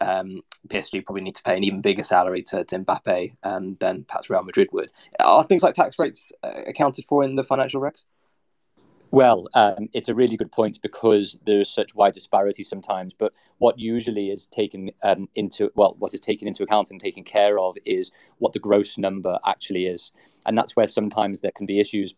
um, 0.00 0.42
PSG 0.68 1.04
probably 1.04 1.22
need 1.22 1.34
to 1.34 1.42
pay 1.42 1.56
an 1.56 1.64
even 1.64 1.80
bigger 1.80 2.02
salary 2.02 2.42
to, 2.44 2.64
to 2.64 2.78
Mbappe 2.78 3.34
um, 3.42 3.76
than 3.80 4.04
perhaps 4.04 4.30
Real 4.30 4.42
Madrid 4.42 4.68
would. 4.72 4.90
Are 5.20 5.44
things 5.44 5.62
like 5.62 5.74
tax 5.74 5.96
rates 5.98 6.32
uh, 6.42 6.62
accounted 6.66 7.04
for 7.04 7.24
in 7.24 7.34
the 7.34 7.44
financial 7.44 7.80
regs? 7.80 8.04
Well, 9.10 9.48
um, 9.54 9.88
it's 9.94 10.10
a 10.10 10.14
really 10.14 10.36
good 10.36 10.52
point 10.52 10.80
because 10.82 11.38
there's 11.46 11.70
such 11.70 11.94
wide 11.94 12.12
disparity 12.12 12.62
sometimes. 12.62 13.14
But 13.14 13.32
what 13.56 13.78
usually 13.78 14.28
is 14.28 14.46
taken 14.48 14.90
um, 15.02 15.26
into 15.34 15.70
well, 15.74 15.96
what 15.98 16.12
is 16.12 16.20
taken 16.20 16.46
into 16.46 16.62
account 16.62 16.90
and 16.90 17.00
taken 17.00 17.24
care 17.24 17.58
of 17.58 17.76
is 17.86 18.10
what 18.36 18.52
the 18.52 18.58
gross 18.58 18.98
number 18.98 19.38
actually 19.46 19.86
is, 19.86 20.12
and 20.44 20.58
that's 20.58 20.76
where 20.76 20.86
sometimes 20.86 21.40
there 21.40 21.52
can 21.52 21.64
be 21.64 21.80
issues 21.80 22.12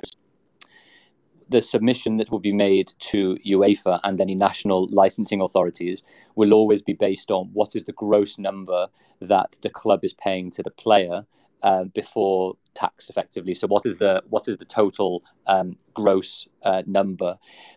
the 1.50 1.60
submission 1.60 2.16
that 2.16 2.30
will 2.30 2.40
be 2.40 2.52
made 2.52 2.92
to 3.00 3.36
UEFA 3.44 4.00
and 4.04 4.20
any 4.20 4.34
national 4.34 4.88
licensing 4.90 5.40
authorities 5.40 6.02
will 6.36 6.54
always 6.54 6.80
be 6.80 6.92
based 6.92 7.30
on 7.30 7.50
what 7.52 7.74
is 7.74 7.84
the 7.84 7.92
gross 7.92 8.38
number 8.38 8.86
that 9.20 9.58
the 9.62 9.70
club 9.70 10.00
is 10.04 10.12
paying 10.12 10.50
to 10.52 10.62
the 10.62 10.70
player 10.70 11.24
uh, 11.62 11.84
before 11.84 12.54
tax, 12.74 13.10
effectively. 13.10 13.52
So, 13.52 13.66
what 13.66 13.84
is 13.84 13.98
the 13.98 14.22
what 14.28 14.48
is 14.48 14.58
the 14.58 14.64
total 14.64 15.22
um, 15.46 15.76
gross 15.92 16.48
uh, 16.62 16.82
number? 16.86 17.36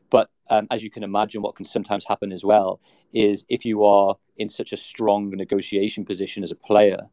But 0.10 0.30
um, 0.50 0.68
as 0.72 0.84
you 0.84 0.90
can 0.90 1.04
imagine, 1.04 1.42
what 1.42 1.56
can 1.56 1.66
sometimes 1.66 2.06
happen 2.06 2.32
as 2.32 2.46
well 2.46 2.80
is 3.12 3.46
if 3.50 3.66
you 3.66 3.84
are 3.84 4.16
in 4.38 4.48
such 4.48 4.72
a 4.72 4.78
strong 4.78 5.32
negotiation 5.32 6.06
position 6.06 6.44
as 6.44 6.52
a 6.52 6.56
player 6.56 7.10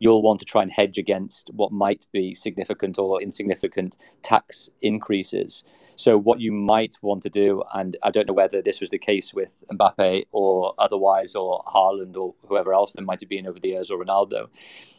you'll 0.00 0.22
want 0.22 0.40
to 0.40 0.44
try 0.44 0.62
and 0.62 0.72
hedge 0.72 0.98
against 0.98 1.50
what 1.52 1.70
might 1.70 2.06
be 2.10 2.34
significant 2.34 2.98
or 2.98 3.22
insignificant 3.22 3.96
tax 4.22 4.68
increases. 4.80 5.62
So, 5.94 6.18
what 6.18 6.40
you 6.40 6.50
might 6.50 6.96
want 7.02 7.22
to 7.22 7.30
do, 7.30 7.62
and 7.74 7.94
I 8.02 8.10
don't 8.10 8.26
know 8.26 8.34
whether 8.34 8.60
this 8.60 8.80
was 8.80 8.90
the 8.90 8.98
case 8.98 9.32
with 9.32 9.62
Mbappe 9.70 10.24
or 10.32 10.74
otherwise, 10.78 11.34
or 11.36 11.62
Haaland 11.64 12.16
or 12.16 12.34
whoever 12.48 12.74
else 12.74 12.94
there 12.94 13.04
might 13.04 13.20
have 13.20 13.28
been 13.28 13.46
over 13.46 13.60
the 13.60 13.68
years, 13.68 13.90
or 13.90 14.02
Ronaldo, 14.02 14.48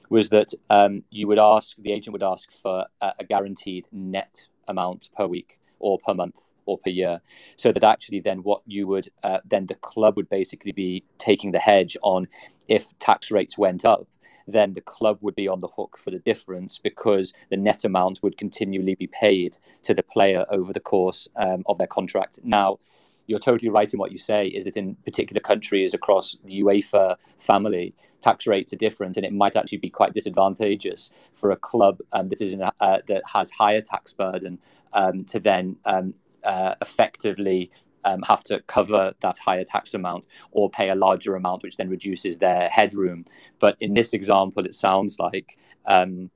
was 0.09 0.29
that 0.29 0.53
um, 0.69 1.03
you 1.09 1.27
would 1.27 1.39
ask, 1.39 1.75
the 1.77 1.91
agent 1.91 2.13
would 2.13 2.23
ask 2.23 2.51
for 2.51 2.85
a, 3.01 3.13
a 3.19 3.25
guaranteed 3.25 3.87
net 3.91 4.45
amount 4.67 5.09
per 5.17 5.25
week 5.25 5.60
or 5.81 5.97
per 6.05 6.13
month 6.13 6.53
or 6.65 6.77
per 6.77 6.89
year. 6.89 7.19
So 7.57 7.71
that 7.71 7.83
actually, 7.83 8.21
then 8.21 8.39
what 8.39 8.61
you 8.65 8.87
would, 8.87 9.09
uh, 9.23 9.39
then 9.45 9.65
the 9.65 9.75
club 9.75 10.15
would 10.17 10.29
basically 10.29 10.71
be 10.71 11.03
taking 11.17 11.51
the 11.51 11.59
hedge 11.59 11.97
on 12.03 12.27
if 12.67 12.97
tax 12.99 13.31
rates 13.31 13.57
went 13.57 13.83
up, 13.85 14.07
then 14.47 14.73
the 14.73 14.81
club 14.81 15.17
would 15.21 15.35
be 15.35 15.47
on 15.47 15.59
the 15.59 15.67
hook 15.67 15.97
for 15.97 16.11
the 16.11 16.19
difference 16.19 16.77
because 16.77 17.33
the 17.49 17.57
net 17.57 17.83
amount 17.83 18.19
would 18.23 18.37
continually 18.37 18.95
be 18.95 19.07
paid 19.07 19.57
to 19.83 19.93
the 19.93 20.03
player 20.03 20.45
over 20.49 20.73
the 20.73 20.79
course 20.79 21.27
um, 21.35 21.63
of 21.67 21.77
their 21.77 21.87
contract. 21.87 22.39
Now, 22.43 22.79
you're 23.27 23.39
totally 23.39 23.69
right 23.69 23.91
in 23.91 23.99
what 23.99 24.11
you 24.11 24.17
say 24.17 24.47
is 24.47 24.65
that 24.65 24.77
in 24.77 24.95
particular 25.05 25.39
countries 25.39 25.93
across 25.93 26.35
the 26.43 26.61
UEFA 26.61 27.15
family, 27.39 27.93
tax 28.21 28.47
rates 28.47 28.73
are 28.73 28.77
different, 28.77 29.17
and 29.17 29.25
it 29.25 29.33
might 29.33 29.55
actually 29.55 29.77
be 29.79 29.89
quite 29.89 30.13
disadvantageous 30.13 31.11
for 31.33 31.51
a 31.51 31.55
club 31.55 31.99
um, 32.13 32.27
that 32.27 32.41
is 32.41 32.53
in 32.53 32.61
a, 32.61 32.71
uh, 32.79 32.99
that 33.07 33.23
has 33.31 33.49
higher 33.51 33.81
tax 33.81 34.13
burden 34.13 34.59
um, 34.93 35.23
to 35.25 35.39
then 35.39 35.77
um, 35.85 36.13
uh, 36.43 36.75
effectively 36.81 37.71
um, 38.03 38.21
have 38.23 38.43
to 38.43 38.61
cover 38.61 39.13
that 39.21 39.37
higher 39.37 39.63
tax 39.63 39.93
amount 39.93 40.27
or 40.51 40.69
pay 40.69 40.89
a 40.89 40.95
larger 40.95 41.35
amount, 41.35 41.63
which 41.63 41.77
then 41.77 41.89
reduces 41.89 42.37
their 42.37 42.67
headroom. 42.69 43.23
But 43.59 43.77
in 43.79 43.93
this 43.93 44.13
example, 44.13 44.65
it 44.65 44.73
sounds 44.73 45.17
like 45.19 45.57
um, 45.85 46.31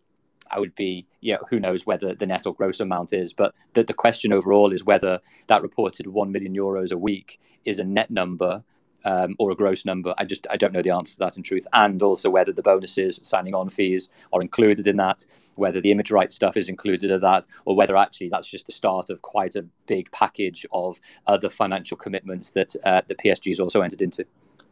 I 0.51 0.59
would 0.59 0.75
be, 0.75 1.05
know, 1.33 1.39
who 1.49 1.59
knows 1.59 1.85
whether 1.85 2.13
the 2.13 2.25
net 2.25 2.45
or 2.45 2.53
gross 2.53 2.79
amount 2.79 3.13
is, 3.13 3.33
but 3.33 3.55
the, 3.73 3.83
the 3.83 3.93
question 3.93 4.33
overall 4.33 4.71
is 4.71 4.83
whether 4.83 5.19
that 5.47 5.61
reported 5.61 6.07
1 6.07 6.31
million 6.31 6.55
euros 6.55 6.91
a 6.91 6.97
week 6.97 7.39
is 7.65 7.79
a 7.79 7.83
net 7.83 8.11
number 8.11 8.63
um, 9.05 9.35
or 9.39 9.51
a 9.51 9.55
gross 9.55 9.85
number. 9.85 10.13
I 10.17 10.25
just 10.25 10.45
I 10.49 10.57
don't 10.57 10.73
know 10.73 10.81
the 10.81 10.89
answer 10.89 11.13
to 11.13 11.19
that 11.19 11.37
in 11.37 11.43
truth, 11.43 11.65
and 11.71 12.01
also 12.01 12.29
whether 12.29 12.51
the 12.51 12.63
bonuses, 12.63 13.19
signing 13.23 13.53
on 13.53 13.69
fees 13.69 14.09
are 14.33 14.41
included 14.41 14.87
in 14.87 14.97
that, 14.97 15.25
whether 15.55 15.79
the 15.79 15.91
image 15.91 16.11
rights 16.11 16.35
stuff 16.35 16.57
is 16.57 16.67
included 16.67 17.11
in 17.11 17.21
that, 17.21 17.45
or 17.65 17.75
whether 17.75 17.95
actually 17.95 18.29
that's 18.29 18.49
just 18.49 18.65
the 18.65 18.73
start 18.73 19.09
of 19.09 19.21
quite 19.21 19.55
a 19.55 19.65
big 19.85 20.11
package 20.11 20.65
of 20.73 20.99
other 21.27 21.49
financial 21.49 21.95
commitments 21.95 22.49
that 22.49 22.75
uh, 22.83 23.01
the 23.07 23.15
PSG 23.15 23.49
has 23.49 23.59
also 23.59 23.81
entered 23.81 24.01
into. 24.01 24.25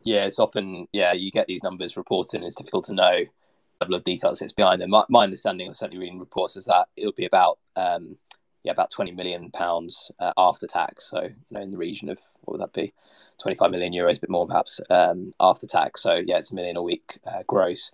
Yeah, 0.04 0.26
it's 0.26 0.40
often 0.40 0.88
yeah 0.92 1.14
you 1.14 1.32
get 1.32 1.48
these 1.48 1.64
numbers 1.64 1.96
reported, 1.96 2.38
and 2.38 2.46
it's 2.46 2.56
difficult 2.56 2.86
to 2.86 2.94
know 2.94 3.26
level 3.84 3.96
of 3.96 4.04
detail 4.04 4.32
that 4.32 4.38
sits 4.38 4.54
behind 4.54 4.82
them. 4.82 4.90
My, 4.90 5.04
my 5.10 5.24
understanding, 5.24 5.70
or 5.70 5.74
certainly 5.74 6.00
reading 6.00 6.20
reports, 6.20 6.58
is 6.58 6.66
that 6.66 6.88
it'll 6.96 7.12
be 7.12 7.26
about 7.26 7.60
um, 7.76 8.18
yeah, 8.64 8.72
about 8.72 8.90
20 8.92 9.12
million 9.12 9.52
pounds 9.52 10.10
uh, 10.20 10.32
after 10.38 10.66
tax. 10.66 11.10
So, 11.10 11.24
you 11.24 11.36
know, 11.52 11.62
in 11.62 11.72
the 11.72 11.78
region 11.78 12.10
of 12.10 12.18
what 12.42 12.54
would 12.54 12.62
that 12.62 12.74
be? 12.74 12.94
25 13.42 13.72
million 13.72 13.94
euros, 13.94 14.18
a 14.18 14.22
bit 14.22 14.30
more 14.30 14.48
perhaps 14.48 14.80
um, 14.90 15.34
after 15.40 15.68
tax. 15.68 16.02
So, 16.02 16.22
yeah, 16.26 16.38
it's 16.38 16.52
a 16.52 16.56
million 16.56 16.78
a 16.78 16.82
week 16.82 17.20
uh, 17.28 17.44
gross. 17.46 17.92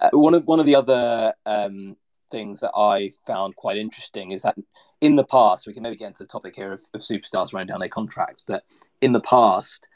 Uh, 0.00 0.10
one 0.12 0.34
of 0.34 0.44
one 0.46 0.60
of 0.60 0.66
the 0.66 0.76
other 0.76 1.34
um, 1.44 1.96
things 2.30 2.60
that 2.60 2.72
I 2.76 3.10
found 3.26 3.56
quite 3.56 3.76
interesting 3.76 4.30
is 4.30 4.42
that 4.42 4.56
in 5.00 5.16
the 5.16 5.24
past, 5.24 5.66
we 5.66 5.74
can 5.74 5.82
maybe 5.82 5.96
get 5.96 6.08
into 6.08 6.22
the 6.22 6.28
topic 6.28 6.54
here 6.54 6.72
of, 6.72 6.82
of 6.94 7.00
superstars 7.00 7.52
running 7.52 7.66
down 7.66 7.80
their 7.80 7.88
contracts, 7.88 8.44
but 8.46 8.62
in 9.00 9.12
the 9.12 9.20
past, 9.20 9.86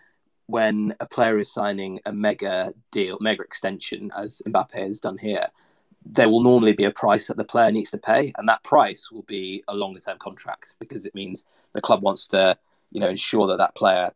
when 0.46 0.94
a 1.00 1.06
player 1.06 1.38
is 1.38 1.52
signing 1.52 2.00
a 2.06 2.12
mega 2.12 2.72
deal, 2.92 3.18
mega 3.20 3.42
extension, 3.42 4.10
as 4.16 4.42
Mbappe 4.46 4.74
has 4.74 5.00
done 5.00 5.18
here, 5.18 5.48
there 6.04 6.28
will 6.28 6.42
normally 6.42 6.72
be 6.72 6.84
a 6.84 6.90
price 6.90 7.26
that 7.26 7.36
the 7.36 7.44
player 7.44 7.72
needs 7.72 7.90
to 7.90 7.98
pay, 7.98 8.32
and 8.38 8.48
that 8.48 8.62
price 8.62 9.10
will 9.10 9.22
be 9.22 9.64
a 9.68 9.74
longer 9.74 10.00
term 10.00 10.18
contract 10.18 10.76
because 10.78 11.04
it 11.04 11.14
means 11.14 11.44
the 11.72 11.80
club 11.80 12.02
wants 12.02 12.26
to, 12.28 12.56
you 12.92 13.00
know, 13.00 13.08
ensure 13.08 13.46
that 13.48 13.58
that 13.58 13.74
player 13.74 14.12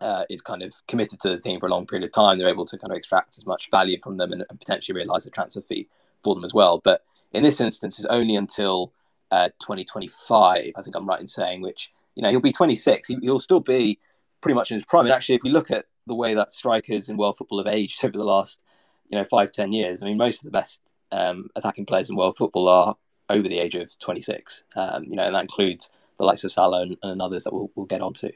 uh, 0.00 0.24
is 0.28 0.42
kind 0.42 0.62
of 0.62 0.74
committed 0.88 1.20
to 1.20 1.28
the 1.28 1.38
team 1.38 1.60
for 1.60 1.66
a 1.66 1.70
long 1.70 1.86
period 1.86 2.04
of 2.04 2.12
time. 2.12 2.38
They're 2.38 2.48
able 2.48 2.66
to 2.66 2.76
kind 2.76 2.90
of 2.90 2.96
extract 2.96 3.38
as 3.38 3.46
much 3.46 3.70
value 3.70 3.98
from 4.02 4.16
them 4.16 4.32
and, 4.32 4.44
and 4.50 4.58
potentially 4.58 4.96
realise 4.96 5.24
a 5.26 5.30
transfer 5.30 5.62
fee 5.62 5.88
for 6.20 6.34
them 6.34 6.44
as 6.44 6.52
well. 6.52 6.78
But 6.82 7.04
in 7.32 7.44
this 7.44 7.60
instance, 7.60 7.98
it's 7.98 8.06
only 8.06 8.34
until 8.34 8.92
uh, 9.30 9.48
2025, 9.60 10.72
I 10.76 10.82
think 10.82 10.96
I'm 10.96 11.08
right 11.08 11.20
in 11.20 11.26
saying, 11.26 11.62
which 11.62 11.92
you 12.16 12.22
know 12.22 12.30
he'll 12.30 12.40
be 12.40 12.52
26. 12.52 13.08
He, 13.08 13.16
will 13.16 13.38
still 13.38 13.60
be 13.60 13.98
pretty 14.42 14.54
much 14.54 14.70
in 14.70 14.76
his 14.76 14.84
prime. 14.84 15.06
And 15.06 15.14
actually, 15.14 15.36
if 15.36 15.42
we 15.42 15.50
look 15.50 15.70
at 15.70 15.86
the 16.06 16.14
way 16.14 16.34
that 16.34 16.50
strikers 16.50 17.08
in 17.08 17.16
world 17.16 17.36
football 17.38 17.64
have 17.64 17.72
aged 17.72 18.04
over 18.04 18.18
the 18.18 18.24
last, 18.24 18.60
you 19.08 19.16
know, 19.16 19.24
five 19.24 19.52
ten 19.52 19.72
years, 19.72 20.02
I 20.02 20.06
mean, 20.06 20.18
most 20.18 20.40
of 20.40 20.44
the 20.44 20.50
best 20.50 20.82
um, 21.12 21.48
attacking 21.56 21.86
players 21.86 22.10
in 22.10 22.16
world 22.16 22.36
football 22.36 22.68
are 22.68 22.96
over 23.28 23.48
the 23.48 23.58
age 23.58 23.74
of 23.74 23.98
26. 23.98 24.64
Um, 24.76 25.04
you 25.04 25.16
know, 25.16 25.24
and 25.24 25.34
that 25.34 25.42
includes 25.42 25.90
the 26.18 26.26
likes 26.26 26.44
of 26.44 26.52
Salah 26.52 26.82
and, 26.82 26.96
and 27.02 27.22
others 27.22 27.44
that 27.44 27.52
we'll, 27.52 27.70
we'll 27.74 27.86
get 27.86 28.02
onto. 28.02 28.30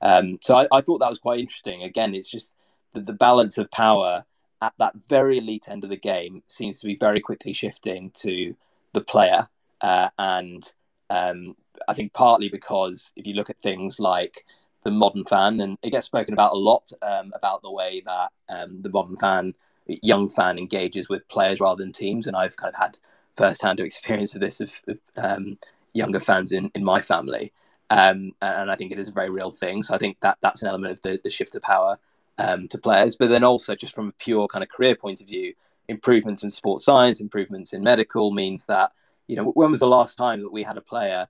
Um, 0.00 0.38
so 0.40 0.56
I, 0.56 0.66
I, 0.72 0.80
thought 0.80 0.98
that 0.98 1.08
was 1.08 1.18
quite 1.18 1.38
interesting. 1.38 1.82
Again, 1.82 2.14
it's 2.14 2.30
just 2.30 2.56
the, 2.92 3.00
the, 3.00 3.12
balance 3.12 3.56
of 3.56 3.70
power 3.70 4.24
at 4.60 4.72
that 4.78 4.94
very 5.08 5.38
elite 5.38 5.68
end 5.68 5.84
of 5.84 5.90
the 5.90 5.96
game 5.96 6.42
seems 6.48 6.80
to 6.80 6.88
be 6.88 6.96
very 6.96 7.20
quickly 7.20 7.52
shifting 7.52 8.10
to 8.14 8.56
the 8.94 9.00
player. 9.00 9.48
Uh, 9.80 10.08
and 10.18 10.72
um, 11.08 11.54
I 11.86 11.94
think 11.94 12.12
partly 12.12 12.48
because 12.48 13.12
if 13.14 13.26
you 13.26 13.34
look 13.34 13.48
at 13.48 13.60
things 13.60 14.00
like 14.00 14.44
the 14.82 14.90
modern 14.90 15.24
fan, 15.24 15.60
and 15.60 15.78
it 15.82 15.90
gets 15.90 16.06
spoken 16.06 16.34
about 16.34 16.52
a 16.52 16.58
lot 16.58 16.90
um, 17.02 17.32
about 17.34 17.62
the 17.62 17.70
way 17.70 18.02
that 18.04 18.30
um, 18.48 18.82
the 18.82 18.90
modern 18.90 19.16
fan 19.16 19.54
young 19.86 20.28
fan 20.28 20.58
engages 20.58 21.08
with 21.08 21.28
players 21.28 21.60
rather 21.60 21.82
than 21.82 21.92
teams. 21.92 22.26
And 22.26 22.36
I've 22.36 22.56
kind 22.56 22.74
of 22.74 22.80
had 22.80 22.98
first-hand 23.34 23.80
experience 23.80 24.34
of 24.34 24.40
this 24.40 24.60
of, 24.60 24.80
of 24.88 24.98
um, 25.16 25.58
younger 25.92 26.20
fans 26.20 26.52
in, 26.52 26.70
in 26.74 26.84
my 26.84 27.00
family. 27.00 27.52
Um, 27.90 28.32
and 28.40 28.70
I 28.70 28.76
think 28.76 28.92
it 28.92 28.98
is 28.98 29.08
a 29.08 29.12
very 29.12 29.28
real 29.28 29.50
thing. 29.50 29.82
So 29.82 29.94
I 29.94 29.98
think 29.98 30.20
that 30.20 30.38
that's 30.40 30.62
an 30.62 30.68
element 30.68 30.92
of 30.92 31.02
the, 31.02 31.18
the 31.22 31.30
shift 31.30 31.54
of 31.54 31.62
power 31.62 31.98
um, 32.38 32.68
to 32.68 32.78
players. 32.78 33.16
But 33.16 33.28
then 33.28 33.44
also 33.44 33.74
just 33.74 33.94
from 33.94 34.08
a 34.08 34.12
pure 34.12 34.48
kind 34.48 34.62
of 34.62 34.70
career 34.70 34.94
point 34.94 35.20
of 35.20 35.28
view, 35.28 35.52
improvements 35.88 36.42
in 36.42 36.50
sports 36.50 36.84
science, 36.84 37.20
improvements 37.20 37.72
in 37.72 37.82
medical 37.82 38.30
means 38.30 38.66
that, 38.66 38.92
you 39.26 39.36
know, 39.36 39.44
when 39.44 39.70
was 39.70 39.80
the 39.80 39.86
last 39.86 40.16
time 40.16 40.40
that 40.40 40.52
we 40.52 40.62
had 40.62 40.78
a 40.78 40.80
player 40.80 41.28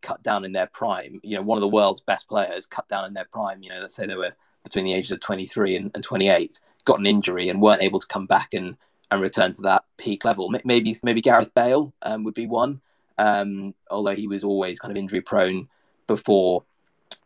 cut 0.00 0.22
down 0.22 0.44
in 0.44 0.52
their 0.52 0.66
prime? 0.66 1.20
You 1.22 1.36
know, 1.36 1.42
one 1.42 1.58
of 1.58 1.62
the 1.62 1.68
world's 1.68 2.00
best 2.00 2.28
players 2.28 2.66
cut 2.66 2.88
down 2.88 3.04
in 3.04 3.14
their 3.14 3.26
prime. 3.30 3.62
You 3.62 3.70
know, 3.70 3.80
let's 3.80 3.94
say 3.94 4.06
they 4.06 4.14
were 4.14 4.34
between 4.64 4.84
the 4.84 4.94
ages 4.94 5.12
of 5.12 5.20
23 5.20 5.76
and, 5.76 5.90
and 5.94 6.04
28 6.04 6.58
got 6.84 6.98
an 6.98 7.06
injury 7.06 7.48
and 7.48 7.60
weren't 7.60 7.82
able 7.82 8.00
to 8.00 8.06
come 8.06 8.26
back 8.26 8.54
and, 8.54 8.76
and 9.10 9.20
return 9.20 9.52
to 9.54 9.62
that 9.62 9.84
peak 9.96 10.24
level. 10.24 10.52
Maybe 10.64 10.96
maybe 11.02 11.20
Gareth 11.20 11.52
Bale 11.54 11.92
um, 12.02 12.24
would 12.24 12.34
be 12.34 12.46
one, 12.46 12.80
um, 13.18 13.74
although 13.90 14.14
he 14.14 14.26
was 14.26 14.44
always 14.44 14.78
kind 14.78 14.90
of 14.90 14.96
injury 14.96 15.20
prone 15.20 15.68
before 16.06 16.64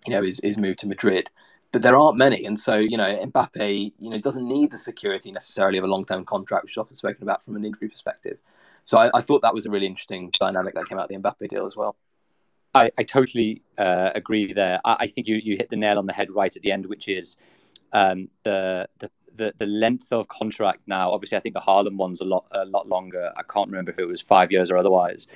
you 0.06 0.12
know 0.12 0.22
his, 0.22 0.40
his 0.42 0.58
move 0.58 0.76
to 0.78 0.86
Madrid. 0.86 1.30
But 1.70 1.80
there 1.80 1.96
aren't 1.96 2.18
many, 2.18 2.44
and 2.44 2.60
so 2.60 2.76
you 2.76 2.96
know 2.96 3.26
Mbappe, 3.26 3.92
you 3.98 4.10
know, 4.10 4.18
doesn't 4.18 4.46
need 4.46 4.70
the 4.70 4.78
security 4.78 5.32
necessarily 5.32 5.78
of 5.78 5.84
a 5.84 5.88
long 5.88 6.04
term 6.04 6.24
contract, 6.24 6.64
which 6.64 6.74
is 6.74 6.78
often 6.78 6.94
spoken 6.94 7.22
about 7.22 7.44
from 7.44 7.56
an 7.56 7.64
injury 7.64 7.88
perspective. 7.88 8.38
So 8.84 8.98
I, 8.98 9.10
I, 9.14 9.20
thought 9.20 9.42
that 9.42 9.54
was 9.54 9.64
a 9.64 9.70
really 9.70 9.86
interesting 9.86 10.32
dynamic 10.40 10.74
that 10.74 10.88
came 10.88 10.98
out 10.98 11.04
of 11.04 11.08
the 11.08 11.16
Mbappe 11.16 11.48
deal 11.48 11.66
as 11.66 11.76
well. 11.76 11.94
I, 12.74 12.90
I 12.98 13.02
totally 13.02 13.62
uh, 13.78 14.10
agree 14.14 14.52
there. 14.52 14.80
I, 14.84 14.96
I, 15.00 15.06
think 15.06 15.26
you, 15.26 15.36
you 15.36 15.56
hit 15.56 15.68
the 15.68 15.76
nail 15.76 15.98
on 15.98 16.06
the 16.06 16.12
head 16.12 16.30
right 16.30 16.54
at 16.54 16.62
the 16.62 16.72
end, 16.72 16.86
which 16.86 17.08
is 17.08 17.36
um, 17.92 18.28
the, 18.44 18.88
the 18.98 19.10
the 19.34 19.52
the 19.56 19.66
length 19.66 20.12
of 20.12 20.28
contract 20.28 20.84
now. 20.86 21.10
Obviously, 21.10 21.38
I 21.38 21.40
think 21.40 21.54
the 21.54 21.60
Haaland 21.60 21.96
one's 21.96 22.20
a 22.20 22.24
lot 22.24 22.46
a 22.52 22.64
lot 22.66 22.88
longer. 22.88 23.32
I 23.36 23.42
can't 23.42 23.68
remember 23.68 23.90
if 23.90 23.98
it 23.98 24.04
was 24.04 24.20
five 24.20 24.52
years 24.52 24.70
or 24.70 24.76
otherwise. 24.76 25.26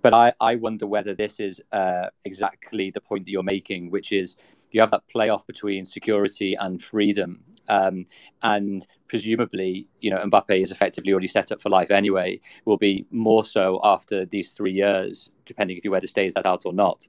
But 0.00 0.14
I, 0.14 0.32
I 0.40 0.54
wonder 0.54 0.86
whether 0.86 1.12
this 1.12 1.40
is 1.40 1.60
uh, 1.72 2.08
exactly 2.24 2.90
the 2.90 3.00
point 3.00 3.24
that 3.24 3.32
you're 3.32 3.42
making, 3.42 3.90
which 3.90 4.12
is 4.12 4.36
you 4.70 4.80
have 4.80 4.92
that 4.92 5.02
playoff 5.12 5.46
between 5.46 5.84
security 5.84 6.54
and 6.54 6.80
freedom. 6.80 7.42
Um, 7.68 8.06
and 8.42 8.86
presumably, 9.08 9.86
you 10.00 10.10
know, 10.10 10.18
Mbappe 10.18 10.60
is 10.60 10.72
effectively 10.72 11.12
already 11.12 11.28
set 11.28 11.52
up 11.52 11.60
for 11.60 11.68
life 11.68 11.90
anyway, 11.90 12.40
will 12.64 12.78
be 12.78 13.06
more 13.10 13.44
so 13.44 13.80
after 13.82 14.24
these 14.24 14.52
three 14.52 14.72
years, 14.72 15.30
depending 15.46 15.76
if 15.76 15.82
he 15.82 15.88
whether 15.88 16.06
stays 16.06 16.34
that 16.34 16.46
out 16.46 16.64
or 16.66 16.72
not. 16.72 17.06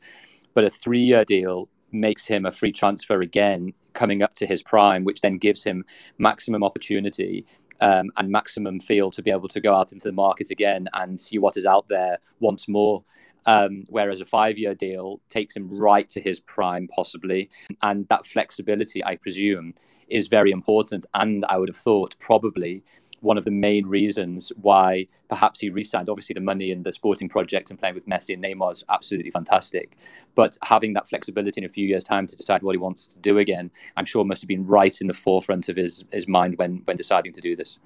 But 0.54 0.64
a 0.64 0.70
three 0.70 1.02
year 1.02 1.24
deal 1.26 1.70
makes 1.92 2.28
him 2.28 2.46
a 2.46 2.52
free 2.52 2.72
transfer 2.72 3.22
again 3.22 3.74
coming 3.94 4.22
up 4.22 4.34
to 4.36 4.46
his 4.46 4.62
prime, 4.62 5.04
which 5.04 5.22
then 5.22 5.38
gives 5.38 5.64
him 5.64 5.84
maximum 6.18 6.64
opportunity 6.64 7.46
um, 7.82 8.10
and 8.18 8.30
maximum 8.30 8.80
feel 8.80 9.12
to 9.12 9.22
be 9.22 9.32
able 9.32 9.48
to 9.48 9.62
go 9.62 9.74
out 9.74 9.92
into 9.92 10.08
the 10.08 10.14
market 10.14 10.52
again 10.52 10.88
and 10.94 11.20
see 11.20 11.38
what 11.38 11.58
is 11.58 11.66
out 11.66 11.88
there 11.90 12.20
once 12.40 12.68
more. 12.68 13.04
Um, 13.46 13.84
whereas 13.90 14.22
a 14.22 14.26
five 14.26 14.58
year 14.58 14.76
deal 14.76 15.22
takes 15.30 15.56
him 15.56 15.70
right 15.70 16.08
to 16.10 16.22
his 16.22 16.40
prime, 16.40 16.88
possibly. 16.90 17.50
And 17.82 18.08
that 18.10 18.26
flexibility, 18.26 19.04
I 19.04 19.16
presume, 19.16 19.72
is 20.10 20.28
very 20.28 20.52
important. 20.52 21.06
And 21.14 21.46
I 21.48 21.58
would 21.58 21.70
have 21.70 21.76
thought 21.76 22.16
probably 22.20 22.84
one 23.22 23.38
of 23.38 23.44
the 23.44 23.52
main 23.52 23.86
reasons 23.88 24.52
why 24.62 25.08
perhaps 25.28 25.60
he 25.60 25.70
re-signed. 25.70 26.10
Obviously, 26.10 26.34
the 26.34 26.40
money 26.40 26.72
and 26.72 26.86
the 26.86 26.94
sporting 26.94 27.30
project 27.30 27.70
and 27.70 27.80
playing 27.80 27.96
with 27.96 28.08
Messi 28.08 28.34
and 28.34 28.44
Neymar 28.44 28.72
is 28.72 28.84
absolutely 28.90 29.32
fantastic. 29.32 29.98
But 30.36 30.58
having 30.64 30.94
that 30.94 31.08
flexibility 31.08 31.62
in 31.62 31.66
a 31.66 31.70
few 31.70 31.88
years' 31.88 32.04
time 32.04 32.28
to 32.28 32.36
decide 32.36 32.64
what 32.64 32.74
he 32.74 32.78
wants 32.78 33.08
to 33.08 33.18
do 33.20 33.38
again, 33.38 33.72
I'm 33.98 34.06
sure 34.06 34.24
must 34.26 34.42
have 34.42 34.48
been 34.48 34.66
right 34.66 34.96
in 35.02 35.08
the 35.08 35.14
forefront 35.14 35.70
of 35.70 35.76
his 35.76 36.06
his 36.12 36.28
mind 36.28 36.58
when 36.58 36.82
when 36.86 36.98
deciding 36.98 37.34
to 37.34 37.42
do 37.42 37.56
this. 37.56 37.80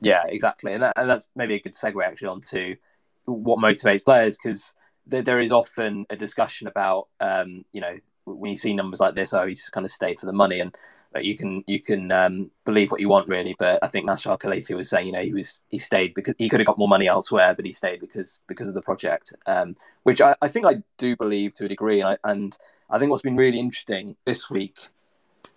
Yeah, 0.00 0.24
exactly, 0.28 0.72
and, 0.72 0.82
that, 0.82 0.92
and 0.96 1.10
that's 1.10 1.28
maybe 1.34 1.54
a 1.54 1.60
good 1.60 1.74
segue 1.74 2.04
actually 2.04 2.28
onto 2.28 2.76
what 3.24 3.58
motivates 3.58 4.04
players 4.04 4.38
because 4.38 4.72
there, 5.06 5.22
there 5.22 5.40
is 5.40 5.50
often 5.50 6.06
a 6.08 6.16
discussion 6.16 6.68
about 6.68 7.08
um, 7.20 7.64
you 7.72 7.80
know 7.80 7.98
when 8.36 8.50
you 8.50 8.58
see 8.58 8.74
numbers 8.74 9.00
like 9.00 9.14
this, 9.14 9.32
oh, 9.32 9.46
he's 9.46 9.68
kind 9.70 9.84
of 9.84 9.90
stayed 9.90 10.20
for 10.20 10.26
the 10.26 10.32
money 10.32 10.60
and 10.60 10.76
you 11.16 11.36
can 11.36 11.64
you 11.66 11.80
can 11.80 12.12
um, 12.12 12.50
believe 12.64 12.90
what 12.90 13.00
you 13.00 13.08
want 13.08 13.28
really. 13.28 13.54
But 13.58 13.82
I 13.82 13.88
think 13.88 14.06
Nasser 14.06 14.30
Al 14.30 14.38
Khelaifi 14.38 14.76
was 14.76 14.90
saying, 14.90 15.06
you 15.06 15.12
know, 15.12 15.22
he 15.22 15.32
was 15.32 15.60
he 15.68 15.78
stayed 15.78 16.14
because 16.14 16.34
he 16.38 16.48
could 16.48 16.60
have 16.60 16.66
got 16.66 16.78
more 16.78 16.88
money 16.88 17.08
elsewhere, 17.08 17.54
but 17.54 17.64
he 17.64 17.72
stayed 17.72 18.00
because 18.00 18.40
because 18.46 18.68
of 18.68 18.74
the 18.74 18.82
project, 18.82 19.32
um, 19.46 19.74
which 20.02 20.20
I, 20.20 20.34
I, 20.42 20.48
think 20.48 20.66
I 20.66 20.82
do 20.98 21.16
believe 21.16 21.54
to 21.54 21.64
a 21.64 21.68
degree. 21.68 22.00
And 22.00 22.10
I, 22.10 22.30
and 22.30 22.56
I 22.90 22.98
think 22.98 23.10
what's 23.10 23.22
been 23.22 23.36
really 23.36 23.58
interesting 23.58 24.16
this 24.24 24.50
week 24.50 24.78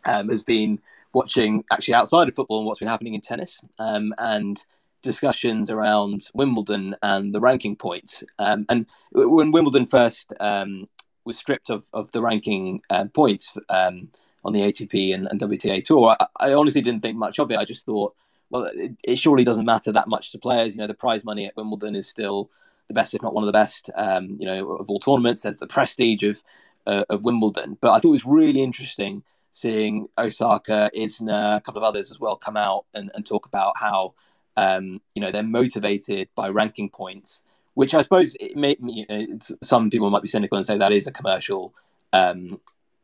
um, 0.06 0.30
has 0.30 0.42
been 0.42 0.80
watching 1.14 1.64
actually 1.72 1.94
outside 1.96 2.28
of 2.28 2.34
football 2.34 2.60
and 2.60 2.68
what's 2.68 2.80
been 2.80 2.88
happening 2.88 3.14
in 3.14 3.22
tennis 3.22 3.60
um, 3.80 4.14
and 4.18 4.64
discussions 5.02 5.70
around 5.70 6.22
Wimbledon 6.34 6.96
and 7.02 7.34
the 7.34 7.42
ranking 7.42 7.76
points. 7.76 8.24
Um, 8.40 8.66
and 8.70 8.86
when 9.12 9.52
Wimbledon 9.52 9.86
first 9.86 10.34
um, 10.40 10.88
was 11.26 11.38
stripped 11.38 11.70
of, 11.70 11.88
of 11.94 12.12
the 12.12 12.22
ranking 12.22 12.82
uh, 12.90 13.06
points 13.06 13.58
um, 13.70 14.10
on 14.44 14.54
the 14.54 14.62
ATP 14.62 15.14
and, 15.14 15.28
and 15.30 15.40
WTA 15.40 15.84
tour. 15.84 16.16
I, 16.20 16.28
I, 16.40 16.54
honestly 16.54 16.82
didn't 16.82 17.02
think 17.02 17.18
much 17.18 17.40
of 17.40 17.52
it. 17.52 17.58
I 17.58 17.66
just 17.66 17.86
thought, 17.86 18.16
well, 18.50 18.64
it, 18.74 18.94
it, 19.04 19.16
surely 19.18 19.44
doesn't 19.44 19.66
matter 19.66 19.92
that 19.92 20.08
much 20.08 20.32
to 20.32 20.40
players. 20.40 20.76
You 20.76 20.82
know, 20.82 20.88
the 20.88 20.94
prize 20.94 21.24
money 21.24 21.46
at 21.46 21.56
Wimbledon 21.56 21.96
is 21.96 22.08
still 22.08 22.50
the 22.88 22.94
best, 22.94 23.14
if 23.14 23.22
not 23.22 23.34
one 23.34 23.44
of 23.44 23.48
the 23.48 23.54
best, 23.54 23.90
um, 23.96 24.38
you 24.40 24.46
know, 24.46 24.72
of 24.74 24.90
all 24.90 25.00
tournaments. 25.00 25.42
There's 25.42 25.58
the 25.58 25.68
prestige 25.68 26.24
of 26.24 26.44
uh, 26.88 27.06
of 27.10 27.24
Wimbledon. 27.24 27.78
But 27.80 27.92
I 27.92 28.00
thought 28.00 28.10
it 28.10 28.12
was 28.12 28.26
really 28.26 28.62
interesting 28.62 29.24
seeing 29.52 30.08
Osaka, 30.18 30.90
Isner, 30.96 31.58
a 31.58 31.62
couple 31.62 31.82
of 31.82 31.88
others 31.88 32.12
as 32.12 32.20
well, 32.20 32.36
come 32.36 32.58
out 32.58 32.86
and, 32.94 33.12
and 33.14 33.26
talk 33.26 33.46
about 33.46 33.78
how 33.78 34.14
um, 34.58 35.02
you 35.16 35.22
know 35.22 35.32
they're 35.32 35.44
motivated 35.44 36.30
by 36.36 36.50
ranking 36.50 36.90
points. 36.90 37.44
Which 37.74 37.94
I 37.94 38.02
suppose 38.02 38.36
it 38.40 38.58
may, 38.58 38.76
you 38.82 39.38
some 39.62 39.90
people 39.90 40.10
might 40.10 40.22
be 40.22 40.28
cynical 40.28 40.58
and 40.58 40.66
say 40.66 40.78
that 40.78 40.92
is 40.92 41.08
a 41.08 41.12
commercial 41.12 41.74
um, 42.12 42.60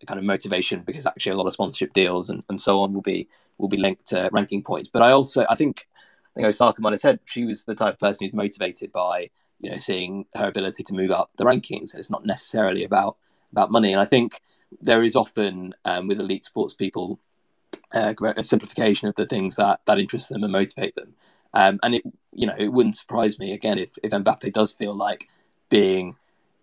kind 0.05 0.19
of 0.19 0.25
motivation 0.25 0.81
because 0.81 1.05
actually 1.05 1.31
a 1.31 1.35
lot 1.35 1.47
of 1.47 1.53
sponsorship 1.53 1.93
deals 1.93 2.29
and, 2.29 2.43
and 2.49 2.61
so 2.61 2.79
on 2.79 2.93
will 2.93 3.01
be 3.01 3.27
will 3.57 3.67
be 3.67 3.77
linked 3.77 4.05
to 4.07 4.29
ranking 4.31 4.61
points. 4.61 4.87
But 4.87 5.01
I 5.01 5.11
also 5.11 5.45
I 5.49 5.55
think 5.55 5.87
I 6.35 6.39
think 6.39 6.47
Osaka 6.47 6.81
might 6.81 6.93
have 6.93 6.99
said 6.99 7.19
she 7.25 7.45
was 7.45 7.65
the 7.65 7.75
type 7.75 7.93
of 7.93 7.99
person 7.99 8.27
who's 8.27 8.33
motivated 8.33 8.91
by 8.91 9.29
you 9.59 9.71
know 9.71 9.77
seeing 9.77 10.25
her 10.35 10.47
ability 10.47 10.83
to 10.83 10.93
move 10.93 11.11
up 11.11 11.31
the 11.37 11.45
rankings. 11.45 11.93
And 11.93 11.99
it's 11.99 12.11
not 12.11 12.25
necessarily 12.25 12.83
about 12.83 13.17
about 13.51 13.71
money. 13.71 13.91
And 13.91 14.01
I 14.01 14.05
think 14.05 14.41
there 14.81 15.03
is 15.03 15.15
often 15.15 15.73
um, 15.85 16.07
with 16.07 16.19
elite 16.19 16.43
sports 16.43 16.73
people 16.73 17.19
uh, 17.93 18.13
a 18.35 18.43
simplification 18.43 19.07
of 19.07 19.15
the 19.15 19.25
things 19.25 19.55
that 19.55 19.79
that 19.85 19.99
interest 19.99 20.29
them 20.29 20.43
and 20.43 20.51
motivate 20.51 20.95
them. 20.95 21.13
Um, 21.53 21.79
and 21.83 21.95
it 21.95 22.03
you 22.33 22.45
know 22.45 22.55
it 22.57 22.71
wouldn't 22.71 22.97
surprise 22.97 23.39
me 23.39 23.53
again 23.53 23.79
if 23.79 23.97
if 24.03 24.11
Mbappe 24.11 24.53
does 24.53 24.73
feel 24.73 24.93
like 24.93 25.27
being 25.69 26.15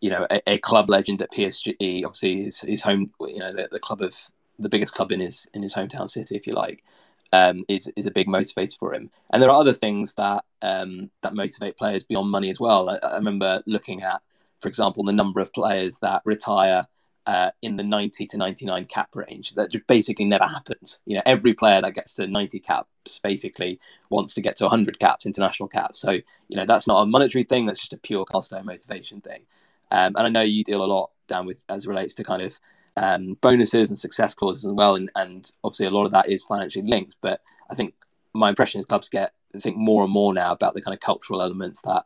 you 0.05 0.11
know 0.11 0.27
a, 0.31 0.41
a 0.47 0.59
club 0.59 0.91
legend 0.91 1.23
at 1.23 1.33
PSG. 1.33 2.05
Obviously, 2.05 2.43
his, 2.45 2.61
his 2.61 2.83
home 2.83 3.07
you 3.21 3.39
know 3.39 3.55
the, 3.55 3.69
the 3.73 3.79
club 3.79 4.03
of 4.03 4.15
the 4.59 4.69
biggest 4.69 4.95
club 4.95 5.11
in 5.11 5.21
his 5.21 5.49
in 5.55 5.63
his 5.63 5.75
hometown 5.75 6.11
city, 6.11 6.37
if 6.37 6.47
you 6.47 6.53
like. 6.53 6.85
Um, 7.33 7.65
is 7.69 7.91
is 7.97 8.05
a 8.05 8.11
big 8.11 8.29
motivator 8.29 8.79
for 8.79 8.95
him. 8.95 9.11
And 9.33 9.43
there 9.43 9.49
are 9.49 9.59
other 9.59 9.73
things 9.73 10.13
that 10.15 10.45
um, 10.61 11.11
that 11.23 11.35
motivate 11.35 11.79
players 11.79 12.03
beyond 12.03 12.31
money 12.31 12.51
as 12.51 12.61
well. 12.61 12.91
I, 12.91 12.99
I, 13.03 13.17
remember 13.17 13.63
looking 13.67 14.03
at, 14.03 14.21
for 14.61 14.69
example, 14.69 15.05
the 15.05 15.13
number 15.13 15.41
of 15.41 15.53
players 15.55 15.99
that 16.01 16.21
retire 16.27 16.87
uh, 17.27 17.51
in 17.63 17.77
the 17.77 17.83
90 17.83 18.27
to 18.27 18.37
99 18.37 18.85
cap 18.85 19.09
range. 19.15 19.55
That 19.55 19.73
just 19.73 19.87
basically 19.87 20.27
never 20.27 20.45
happens. 20.45 21.01
You 21.07 21.17
know, 21.17 21.23
every 21.25 21.55
player 21.55 21.81
that 21.81 21.95
gets 21.95 22.15
to 22.15 22.27
90 22.27 22.61
caps 22.61 23.19
basically 23.23 23.81
wants 24.11 24.35
to 24.35 24.43
get 24.43 24.57
to 24.57 24.65
100 24.65 24.99
caps, 24.99 25.25
international 25.25 25.71
caps. 25.71 25.99
So 25.99 26.11
you 26.11 26.57
know, 26.57 26.67
that's 26.67 26.87
not 26.87 27.01
a 27.01 27.07
monetary 27.07 27.45
thing. 27.45 27.65
That's 27.65 27.81
just 27.81 27.95
a 27.95 27.99
pure 27.99 28.27
cost 28.27 28.53
motivation 28.53 29.23
thing. 29.23 29.47
Um, 29.91 30.15
and 30.17 30.27
I 30.27 30.29
know 30.29 30.43
you 30.43 30.65
deal 30.65 30.85
a 30.85 30.87
lot 30.87 31.11
down 31.27 31.47
with 31.47 31.59
as 31.69 31.87
relates 31.87 32.15
to 32.15 32.25
kind 32.25 32.43
of 32.43 32.59
um, 32.97 33.35
bonuses 33.41 33.89
and 33.91 33.99
success 33.99 34.35
clauses 34.35 34.65
as 34.65 34.73
well. 34.73 34.95
And, 34.95 35.11
and 35.17 35.51
obviously, 35.63 35.87
a 35.87 35.91
lot 35.91 36.07
of 36.07 36.13
that 36.13 36.29
is 36.29 36.45
financially 36.45 36.87
linked. 36.87 37.17
But 37.21 37.41
I 37.71 37.75
think 37.75 37.95
my 38.33 38.49
impression 38.49 38.81
is 38.81 38.87
clubs 38.87 39.09
get 39.09 39.33
I 39.55 39.59
think 39.61 39.77
more 39.77 40.03
and 40.03 40.13
more 40.13 40.35
now 40.35 40.53
about 40.53 40.75
the 40.75 40.83
kind 40.83 40.95
of 40.95 41.01
cultural 41.01 41.41
elements 41.41 41.81
that 41.83 42.05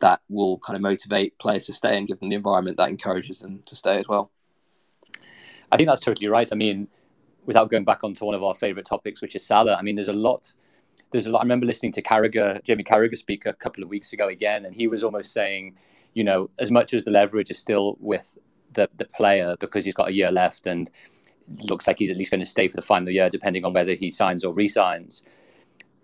that 0.00 0.20
will 0.28 0.58
kind 0.58 0.76
of 0.76 0.82
motivate 0.82 1.38
players 1.38 1.66
to 1.66 1.72
stay 1.72 1.96
and 1.96 2.06
give 2.06 2.20
them 2.20 2.28
the 2.28 2.36
environment 2.36 2.76
that 2.76 2.88
encourages 2.88 3.40
them 3.40 3.60
to 3.66 3.74
stay 3.74 3.98
as 3.98 4.06
well. 4.06 4.30
I 5.72 5.76
think 5.76 5.88
that's 5.88 6.00
totally 6.00 6.28
right. 6.28 6.48
I 6.52 6.54
mean, 6.54 6.88
without 7.46 7.70
going 7.70 7.84
back 7.84 8.04
onto 8.04 8.24
one 8.24 8.34
of 8.34 8.42
our 8.42 8.54
favorite 8.54 8.86
topics, 8.86 9.20
which 9.20 9.34
is 9.34 9.44
Salah. 9.44 9.74
I 9.74 9.82
mean, 9.82 9.96
there's 9.96 10.08
a 10.08 10.12
lot. 10.12 10.52
There's 11.10 11.26
a 11.26 11.30
lot. 11.30 11.40
I 11.40 11.42
remember 11.42 11.66
listening 11.66 11.92
to 11.92 12.02
Carragher, 12.02 12.62
Jamie 12.62 12.84
Carragher, 12.84 13.16
speak 13.16 13.46
a 13.46 13.52
couple 13.52 13.82
of 13.82 13.88
weeks 13.88 14.12
ago 14.12 14.28
again, 14.28 14.66
and 14.66 14.74
he 14.74 14.86
was 14.86 15.02
almost 15.02 15.32
saying, 15.32 15.74
you 16.14 16.24
know, 16.24 16.50
as 16.58 16.70
much 16.70 16.94
as 16.94 17.04
the 17.04 17.10
leverage 17.10 17.50
is 17.50 17.58
still 17.58 17.96
with 18.00 18.36
the 18.72 18.88
the 18.96 19.04
player 19.04 19.56
because 19.60 19.84
he's 19.84 19.94
got 19.94 20.08
a 20.08 20.12
year 20.12 20.30
left 20.30 20.66
and 20.66 20.90
looks 21.62 21.86
like 21.86 21.98
he's 21.98 22.10
at 22.10 22.16
least 22.16 22.30
going 22.30 22.40
to 22.40 22.46
stay 22.46 22.68
for 22.68 22.76
the 22.76 22.82
final 22.82 23.10
year, 23.10 23.30
depending 23.30 23.64
on 23.64 23.72
whether 23.72 23.94
he 23.94 24.10
signs 24.10 24.44
or 24.44 24.52
resigns. 24.52 25.22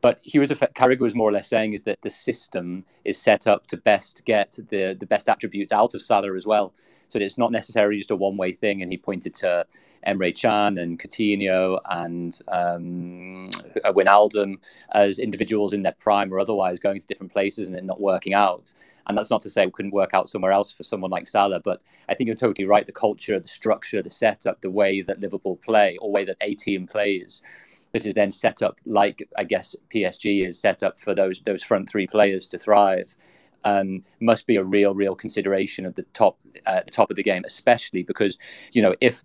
But 0.04 0.20
he 0.22 0.38
was 0.38 0.50
Carragher 0.50 1.00
was 1.00 1.14
more 1.14 1.30
or 1.30 1.32
less 1.32 1.48
saying 1.48 1.72
is 1.72 1.84
that 1.84 2.02
the 2.02 2.10
system 2.10 2.84
is 3.06 3.16
set 3.16 3.46
up 3.46 3.66
to 3.68 3.78
best 3.78 4.22
get 4.26 4.58
the 4.68 4.94
the 5.00 5.06
best 5.06 5.30
attributes 5.30 5.72
out 5.72 5.94
of 5.94 6.02
Salah 6.02 6.36
as 6.36 6.46
well. 6.46 6.74
So 7.08 7.18
it's 7.18 7.38
not 7.38 7.50
necessarily 7.50 7.96
just 7.96 8.10
a 8.10 8.16
one 8.16 8.36
way 8.36 8.52
thing. 8.52 8.82
And 8.82 8.92
he 8.92 8.98
pointed 8.98 9.34
to 9.36 9.64
Emre 10.06 10.38
Can 10.38 10.76
and 10.76 10.98
Coutinho 10.98 11.80
and 11.88 12.38
um, 12.48 13.48
Wijnaldum 13.82 14.56
as 14.92 15.18
individuals 15.18 15.72
in 15.72 15.84
their 15.84 15.96
prime 15.98 16.34
or 16.34 16.38
otherwise 16.38 16.78
going 16.78 17.00
to 17.00 17.06
different 17.06 17.32
places 17.32 17.68
and 17.68 17.76
it 17.78 17.82
not 17.82 17.98
working 17.98 18.34
out. 18.34 18.74
And 19.06 19.16
that's 19.16 19.30
not 19.30 19.40
to 19.42 19.50
say 19.50 19.64
it 19.64 19.72
couldn't 19.72 19.94
work 19.94 20.12
out 20.12 20.28
somewhere 20.28 20.52
else 20.52 20.70
for 20.70 20.82
someone 20.82 21.10
like 21.10 21.26
Salah, 21.26 21.60
but 21.60 21.80
I 22.10 22.14
think 22.14 22.26
you're 22.26 22.36
totally 22.36 22.66
right. 22.66 22.84
The 22.84 22.92
culture, 22.92 23.40
the 23.40 23.48
structure, 23.48 24.02
the 24.02 24.10
setup, 24.10 24.60
the 24.60 24.70
way 24.70 25.00
that 25.00 25.20
Liverpool 25.20 25.56
play, 25.56 25.96
or 25.98 26.12
way 26.12 26.24
that 26.26 26.36
a 26.42 26.54
team 26.54 26.86
plays 26.86 27.42
this 27.94 28.06
is 28.06 28.14
then 28.14 28.30
set 28.30 28.60
up 28.60 28.80
like 28.84 29.26
I 29.38 29.44
guess 29.44 29.74
PSG 29.94 30.46
is 30.46 30.60
set 30.60 30.82
up 30.82 31.00
for 31.00 31.14
those 31.14 31.40
those 31.46 31.62
front 31.62 31.88
three 31.88 32.06
players 32.06 32.48
to 32.48 32.58
thrive. 32.58 33.16
Um, 33.66 34.04
must 34.20 34.46
be 34.46 34.56
a 34.56 34.62
real, 34.62 34.94
real 34.94 35.14
consideration 35.14 35.86
at 35.86 35.94
the 35.94 36.02
top, 36.12 36.38
uh, 36.66 36.82
the 36.84 36.90
top 36.90 37.08
of 37.08 37.16
the 37.16 37.22
game, 37.22 37.44
especially 37.46 38.02
because 38.02 38.36
you 38.72 38.82
know 38.82 38.94
if 39.00 39.22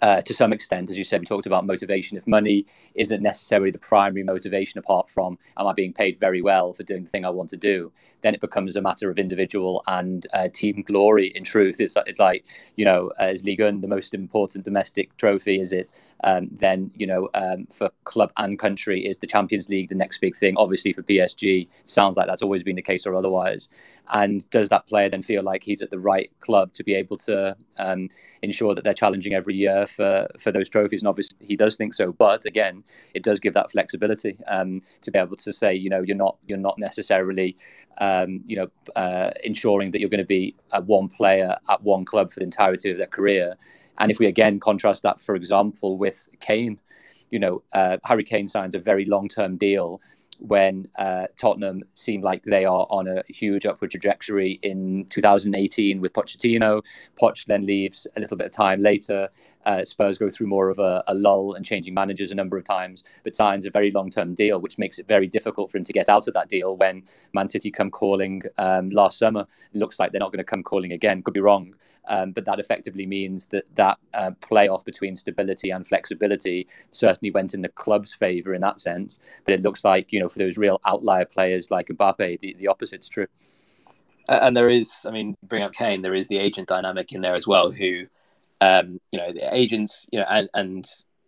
uh, 0.00 0.22
to 0.22 0.32
some 0.32 0.52
extent, 0.52 0.88
as 0.88 0.96
you 0.96 1.04
said, 1.04 1.20
we 1.20 1.26
talked 1.26 1.46
about 1.46 1.66
motivation. 1.66 2.16
If 2.16 2.26
money 2.26 2.64
isn't 2.94 3.22
necessarily 3.22 3.70
the 3.70 3.78
primary 3.78 4.22
motivation, 4.22 4.78
apart 4.78 5.08
from 5.08 5.38
am 5.58 5.66
I 5.66 5.72
being 5.74 5.92
paid 5.92 6.18
very 6.18 6.40
well 6.40 6.72
for 6.72 6.82
doing 6.82 7.02
the 7.04 7.10
thing 7.10 7.24
I 7.24 7.30
want 7.30 7.50
to 7.50 7.56
do, 7.56 7.92
then 8.22 8.34
it 8.34 8.40
becomes 8.40 8.74
a 8.74 8.80
matter 8.80 9.10
of 9.10 9.18
individual 9.18 9.82
and 9.86 10.26
uh, 10.32 10.48
team 10.52 10.82
glory. 10.86 11.28
In 11.34 11.44
truth, 11.44 11.80
it's 11.80 11.96
it's 12.06 12.18
like 12.18 12.46
you 12.76 12.84
know, 12.84 13.12
as 13.18 13.44
Ligue 13.44 13.60
1 13.60 13.80
the 13.82 13.88
most 13.88 14.14
important 14.14 14.64
domestic 14.64 15.14
trophy? 15.18 15.60
Is 15.60 15.72
it? 15.72 15.92
Um, 16.24 16.46
then 16.46 16.90
you 16.96 17.06
know, 17.06 17.28
um, 17.34 17.66
for 17.66 17.90
club 18.04 18.32
and 18.38 18.58
country, 18.58 19.04
is 19.04 19.18
the 19.18 19.26
Champions 19.26 19.68
League 19.68 19.90
the 19.90 19.94
next 19.94 20.20
big 20.20 20.34
thing? 20.34 20.54
Obviously, 20.56 20.92
for 20.92 21.02
PSG, 21.02 21.68
sounds 21.84 22.16
like 22.16 22.26
that's 22.26 22.42
always 22.42 22.62
been 22.62 22.76
the 22.76 22.82
case 22.82 23.06
or 23.06 23.14
otherwise. 23.14 23.68
And 24.12 24.48
does 24.50 24.68
that 24.70 24.86
player 24.86 25.08
then 25.08 25.22
feel 25.22 25.42
like 25.42 25.62
he's 25.62 25.82
at 25.82 25.90
the 25.90 25.98
right 25.98 26.30
club 26.40 26.72
to 26.74 26.84
be 26.84 26.94
able 26.94 27.16
to 27.18 27.56
um, 27.78 28.08
ensure 28.42 28.74
that 28.74 28.84
they're 28.84 28.94
challenging 28.94 29.34
every 29.34 29.54
year? 29.54 29.81
For 29.86 30.28
for 30.38 30.52
those 30.52 30.68
trophies, 30.68 31.02
and 31.02 31.08
obviously 31.08 31.46
he 31.46 31.56
does 31.56 31.76
think 31.76 31.94
so. 31.94 32.12
But 32.12 32.44
again, 32.44 32.84
it 33.14 33.22
does 33.22 33.40
give 33.40 33.54
that 33.54 33.70
flexibility 33.70 34.36
um, 34.46 34.82
to 35.02 35.10
be 35.10 35.18
able 35.18 35.36
to 35.36 35.52
say, 35.52 35.74
you 35.74 35.90
know, 35.90 36.02
you're 36.02 36.16
not 36.16 36.36
you're 36.46 36.58
not 36.58 36.78
necessarily, 36.78 37.56
um, 37.98 38.42
you 38.46 38.56
know, 38.56 38.68
uh, 38.96 39.30
ensuring 39.44 39.90
that 39.92 40.00
you're 40.00 40.10
going 40.10 40.18
to 40.18 40.24
be 40.24 40.54
one 40.84 41.08
player 41.08 41.56
at 41.68 41.82
one 41.82 42.04
club 42.04 42.30
for 42.30 42.40
the 42.40 42.44
entirety 42.44 42.90
of 42.90 42.98
their 42.98 43.06
career. 43.06 43.56
And 43.98 44.10
if 44.10 44.18
we 44.18 44.26
again 44.26 44.60
contrast 44.60 45.02
that, 45.02 45.20
for 45.20 45.34
example, 45.34 45.98
with 45.98 46.28
Kane, 46.40 46.78
you 47.30 47.38
know, 47.38 47.62
uh, 47.72 47.98
Harry 48.04 48.24
Kane 48.24 48.48
signs 48.48 48.74
a 48.74 48.78
very 48.78 49.04
long 49.04 49.28
term 49.28 49.56
deal 49.56 50.00
when 50.42 50.88
uh, 50.98 51.26
Tottenham 51.36 51.82
seem 51.94 52.20
like 52.20 52.42
they 52.42 52.64
are 52.64 52.86
on 52.90 53.06
a 53.06 53.22
huge 53.28 53.64
upward 53.64 53.92
trajectory 53.92 54.58
in 54.62 55.06
2018 55.08 56.00
with 56.00 56.12
Pochettino. 56.12 56.84
Poch 57.20 57.46
then 57.46 57.64
leaves 57.64 58.06
a 58.16 58.20
little 58.20 58.36
bit 58.36 58.46
of 58.46 58.52
time 58.52 58.80
later. 58.80 59.28
Uh, 59.64 59.84
Spurs 59.84 60.18
go 60.18 60.28
through 60.28 60.46
more 60.46 60.68
of 60.68 60.78
a, 60.78 61.02
a, 61.06 61.14
lull 61.14 61.54
and 61.54 61.64
changing 61.64 61.94
managers 61.94 62.30
a 62.30 62.34
number 62.34 62.56
of 62.56 62.64
times, 62.64 63.04
but 63.22 63.34
signs 63.34 63.66
a 63.66 63.70
very 63.70 63.90
long 63.90 64.10
term 64.10 64.34
deal, 64.34 64.60
which 64.60 64.78
makes 64.78 64.98
it 64.98 65.06
very 65.06 65.26
difficult 65.26 65.70
for 65.70 65.78
him 65.78 65.84
to 65.84 65.92
get 65.92 66.08
out 66.08 66.26
of 66.26 66.34
that 66.34 66.48
deal 66.48 66.76
when 66.76 67.02
Man 67.32 67.48
City 67.48 67.70
come 67.70 67.90
calling 67.90 68.42
um, 68.58 68.90
last 68.90 69.18
summer. 69.18 69.46
It 69.72 69.78
looks 69.78 69.98
like 69.98 70.12
they're 70.12 70.18
not 70.18 70.32
going 70.32 70.38
to 70.38 70.44
come 70.44 70.62
calling 70.62 70.92
again, 70.92 71.22
could 71.22 71.34
be 71.34 71.40
wrong. 71.40 71.74
Um, 72.08 72.32
but 72.32 72.44
that 72.46 72.58
effectively 72.58 73.06
means 73.06 73.46
that 73.46 73.64
that 73.74 73.98
uh, 74.14 74.32
playoff 74.40 74.84
between 74.84 75.14
stability 75.14 75.70
and 75.70 75.86
flexibility 75.86 76.66
certainly 76.90 77.30
went 77.30 77.54
in 77.54 77.62
the 77.62 77.68
club's 77.68 78.12
favour 78.12 78.54
in 78.54 78.60
that 78.62 78.80
sense. 78.80 79.20
But 79.44 79.54
it 79.54 79.62
looks 79.62 79.84
like, 79.84 80.12
you 80.12 80.20
know, 80.20 80.28
for 80.28 80.38
those 80.38 80.58
real 80.58 80.80
outlier 80.84 81.24
players 81.24 81.70
like 81.70 81.88
Mbappe, 81.88 82.40
the, 82.40 82.54
the 82.58 82.68
opposite's 82.68 83.08
true. 83.08 83.26
And 84.28 84.56
there 84.56 84.68
is, 84.68 85.04
I 85.06 85.10
mean, 85.10 85.36
bring 85.42 85.62
up 85.62 85.72
Kane, 85.72 86.02
there 86.02 86.14
is 86.14 86.28
the 86.28 86.38
agent 86.38 86.68
dynamic 86.68 87.12
in 87.12 87.20
there 87.20 87.34
as 87.34 87.46
well, 87.46 87.70
who, 87.70 88.06
um, 88.62 89.00
you 89.10 89.18
know, 89.18 89.32
the 89.32 89.52
agents, 89.52 90.06
you 90.12 90.20
know, 90.20 90.26
and, 90.30 90.48
and, 90.54 90.86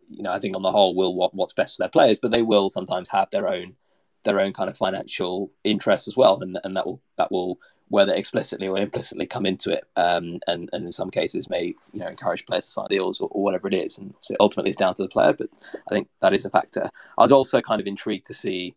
you 0.09 0.23
know, 0.23 0.31
I 0.31 0.39
think 0.39 0.55
on 0.55 0.63
the 0.63 0.71
whole 0.71 0.95
will 0.95 1.17
want 1.17 1.35
what's 1.35 1.53
best 1.53 1.77
for 1.77 1.83
their 1.83 1.91
players, 1.91 2.21
but 2.21 2.31
they 2.31 2.43
will 2.43 2.71
sometimes 2.71 3.09
have 3.09 3.29
their 3.31 3.49
own, 3.49 3.75
their 4.23 4.39
own 4.39 4.53
kind 4.53 4.71
of 4.71 4.79
financial 4.79 5.51
interests 5.65 6.07
as 6.07 6.17
well. 6.17 6.41
And, 6.41 6.57
and 6.63 6.77
that 6.77 6.87
will, 6.87 7.01
that 7.17 7.33
will, 7.33 7.59
whether 7.89 8.15
explicitly 8.15 8.69
or 8.69 8.79
implicitly 8.79 9.27
come 9.27 9.47
into 9.47 9.73
it, 9.73 9.85
um, 9.97 10.39
and, 10.47 10.71
and 10.73 10.85
in 10.85 10.93
some 10.93 11.11
cases 11.11 11.51
may 11.51 11.75
you 11.93 12.01
know 12.01 12.09
encourage 12.09 12.47
players 12.47 12.65
to 12.65 12.71
sign 12.71 12.87
deals 12.89 13.21
or, 13.21 13.29
or, 13.31 13.43
whatever 13.43 13.69
it 13.69 13.75
is. 13.75 13.99
And 13.99 14.15
so 14.21 14.35
ultimately, 14.41 14.71
it's 14.71 14.79
down 14.79 14.95
to 14.95 15.03
the 15.03 15.09
player. 15.09 15.35
But 15.35 15.51
I 15.75 15.91
think 15.91 16.09
that 16.23 16.33
is 16.33 16.47
a 16.47 16.51
factor. 16.51 16.89
I 17.19 17.23
was 17.23 17.31
also 17.31 17.61
kind 17.61 17.83
of 17.83 17.87
intrigued 17.87 18.27
to 18.27 18.35
see 18.35 18.75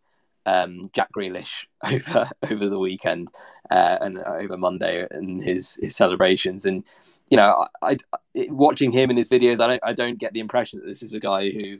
um, 0.48 0.82
Jack 0.92 1.12
Grealish 1.12 1.66
over 1.84 2.30
over 2.50 2.68
the 2.68 2.78
weekend 2.78 3.30
uh, 3.70 3.98
and 4.00 4.18
over 4.18 4.56
Monday 4.56 5.06
and 5.10 5.42
his 5.42 5.78
his 5.80 5.94
celebrations. 5.94 6.64
And 6.64 6.84
you 7.28 7.36
know, 7.36 7.66
I, 7.82 7.98
I, 8.34 8.46
watching 8.48 8.90
him 8.90 9.10
in 9.10 9.16
his 9.16 9.28
videos, 9.28 9.60
I 9.60 9.66
don't 9.66 9.82
I 9.84 9.92
don't 9.92 10.18
get 10.18 10.32
the 10.32 10.40
impression 10.40 10.80
that 10.80 10.86
this 10.86 11.02
is 11.02 11.12
a 11.12 11.20
guy 11.20 11.50
who 11.50 11.78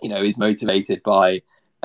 you 0.00 0.08
know 0.08 0.22
is 0.22 0.38
motivated 0.38 1.02
by. 1.02 1.42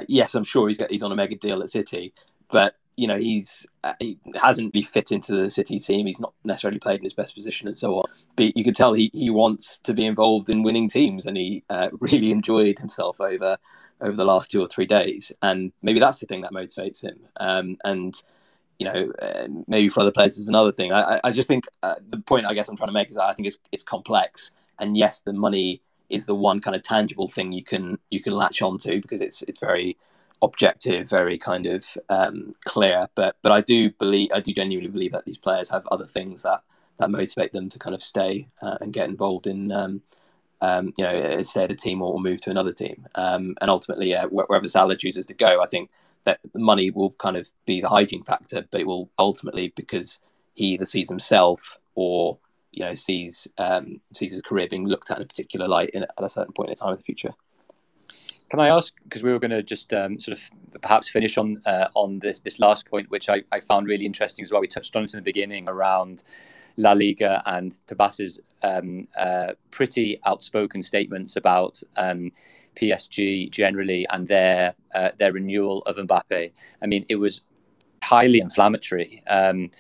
Yes, 0.08 0.36
I'm 0.36 0.44
sure 0.44 0.68
he's 0.68 0.78
got, 0.78 0.92
he's 0.92 1.02
on 1.02 1.12
a 1.12 1.16
mega 1.16 1.36
deal 1.36 1.64
at 1.64 1.72
City, 1.72 2.14
but 2.52 2.76
you 2.98 3.08
know 3.08 3.18
he's 3.18 3.66
uh, 3.84 3.94
he 4.00 4.20
hasn't 4.36 4.72
really 4.76 4.84
fit 4.84 5.12
into 5.12 5.36
the 5.36 5.50
City 5.50 5.80
team. 5.80 6.06
He's 6.06 6.20
not 6.20 6.34
necessarily 6.44 6.78
played 6.78 7.00
in 7.00 7.04
his 7.04 7.16
best 7.16 7.34
position 7.34 7.68
and 7.68 7.76
so 7.76 7.96
on. 7.96 8.06
But 8.36 8.56
you 8.56 8.64
could 8.64 8.76
tell 8.76 8.94
he, 8.94 9.10
he 9.12 9.32
wants 9.32 9.80
to 9.80 9.96
be 9.96 10.06
involved 10.06 10.52
in 10.52 10.62
winning 10.62 10.88
teams, 10.88 11.26
and 11.26 11.36
he 11.36 11.64
uh, 11.72 11.90
really 12.00 12.30
enjoyed 12.30 12.78
himself 12.78 13.20
over 13.20 13.58
over 14.02 14.16
the 14.16 14.26
last 14.26 14.52
two 14.52 14.62
or 14.62 14.68
three 14.68 14.86
days. 14.86 15.32
And 15.42 15.72
maybe 15.82 16.00
that's 16.00 16.20
the 16.20 16.26
thing 16.26 16.42
that 16.42 16.52
motivates 16.52 17.02
him. 17.02 17.20
Um, 17.40 17.78
and 17.84 18.22
you 18.80 18.86
know, 18.86 19.12
uh, 19.22 19.48
maybe 19.68 19.90
for 19.90 20.02
other 20.02 20.12
players 20.12 20.38
is 20.38 20.50
another 20.50 20.72
thing. 20.72 20.94
I, 20.94 21.20
I 21.24 21.32
just 21.32 21.48
think 21.48 21.66
uh, 21.82 21.96
the 22.10 22.20
point 22.20 22.46
I 22.46 22.54
guess 22.54 22.68
I'm 22.68 22.78
trying 22.78 22.88
to 22.88 22.94
make 22.94 23.10
is 23.10 23.18
I 23.18 23.34
think 23.34 23.48
it's 23.48 23.58
it's 23.72 23.84
complex. 23.84 24.52
And 24.80 24.96
yes, 24.96 25.22
the 25.22 25.34
money 25.34 25.82
is 26.10 26.26
the 26.26 26.36
one 26.36 26.62
kind 26.62 26.76
of 26.76 26.84
tangible 26.84 27.28
thing 27.28 27.52
you 27.52 27.64
can 27.64 27.98
you 28.12 28.22
can 28.22 28.34
latch 28.34 28.62
onto 28.62 29.02
because 29.02 29.22
it's 29.22 29.42
it's 29.44 29.60
very 29.60 29.98
objective, 30.44 31.10
very 31.10 31.38
kind 31.38 31.66
of 31.66 31.98
um, 32.10 32.54
clear. 32.66 33.08
But 33.16 33.38
but 33.42 33.52
I 33.52 33.62
do 33.62 33.90
believe 33.92 34.30
I 34.34 34.40
do 34.40 34.54
genuinely 34.54 34.92
believe 34.92 35.12
that 35.14 35.26
these 35.26 35.40
players 35.40 35.70
have 35.70 35.88
other 35.88 36.06
things 36.06 36.44
that 36.44 36.62
that 36.98 37.10
motivate 37.10 37.54
them 37.54 37.70
to 37.70 37.80
kind 37.80 37.96
of 37.96 38.02
stay 38.02 38.48
uh, 38.62 38.78
and 38.82 38.94
get 38.94 39.10
involved 39.10 39.48
in. 39.48 39.72
Um, 39.72 40.02
um, 40.62 40.94
you 40.98 41.04
know, 41.04 41.16
at 41.16 41.72
a 41.72 41.76
team 41.76 42.02
or 42.02 42.20
move 42.20 42.42
to 42.42 42.50
another 42.50 42.74
team, 42.74 43.06
um, 43.16 43.56
and 43.62 43.70
ultimately, 43.70 44.14
wherever 44.30 44.68
Salah 44.68 44.96
chooses 44.96 45.26
to 45.28 45.34
go, 45.34 45.62
I 45.62 45.68
think 45.68 45.90
that 46.24 46.40
the 46.52 46.60
money 46.60 46.92
will 46.92 47.12
kind 47.12 47.38
of 47.38 47.50
be 47.66 47.80
the 47.80 47.90
hygiene 47.90 48.24
factor, 48.24 48.66
but 48.70 48.82
it 48.82 48.88
will 48.88 49.10
ultimately 49.18 49.72
because 49.76 50.20
he 50.56 50.74
either 50.74 50.86
sees 50.86 51.10
himself 51.10 51.78
or 51.96 52.38
you 52.72 52.84
know 52.84 52.94
sees 52.94 53.48
um, 53.58 54.02
sees 54.14 54.32
his 54.32 54.42
career 54.42 54.68
being 54.70 54.88
looked 54.88 55.10
at 55.10 55.18
in 55.18 55.24
a 55.24 55.28
particular 55.28 55.68
light 55.68 55.90
in, 55.92 56.04
at 56.04 56.10
a 56.18 56.30
certain 56.30 56.54
point 56.54 56.70
in 56.70 56.76
time 56.76 56.92
in 56.92 56.98
the 56.98 57.04
future. 57.04 57.34
Can 58.50 58.62
I 58.62 58.70
ask, 58.70 58.94
because 59.04 59.24
we 59.24 59.32
were 59.32 59.40
going 59.40 59.52
to 59.52 59.62
just 59.62 59.92
um, 59.94 60.20
sort 60.20 60.38
of 60.38 60.82
perhaps 60.82 61.10
finish 61.10 61.38
on 61.38 61.62
uh, 61.66 61.90
on 61.96 62.20
this 62.20 62.40
this 62.40 62.60
last 62.60 62.90
point, 62.90 63.10
which 63.10 63.28
I, 63.30 63.44
I 63.52 63.60
found 63.60 63.88
really 63.88 64.06
interesting 64.06 64.44
as 64.46 64.52
well. 64.52 64.62
We 64.62 64.68
touched 64.68 64.96
on 64.96 65.04
it 65.04 65.14
in 65.14 65.18
the 65.18 65.24
beginning 65.24 65.68
around 65.68 66.24
La 66.78 66.94
Liga 66.94 67.44
and 67.46 67.78
Tebas's 67.88 68.40
um, 68.64 69.08
uh, 69.18 69.54
pretty 69.72 70.22
outspoken 70.26 70.82
statements 70.82 71.36
about 71.36 71.82
um, 71.98 72.32
PSG 72.76 73.52
generally 73.52 74.08
and 74.12 74.28
their 74.28 74.76
uh, 74.96 75.12
their 75.18 75.34
renewal 75.34 75.82
of 75.82 75.98
Mbappe. 75.98 76.52
I 76.82 76.86
mean, 76.86 77.06
it 77.10 77.16
was 77.16 77.42
highly 78.02 78.40
inflammatory. 78.40 79.24
Um, 79.28 79.72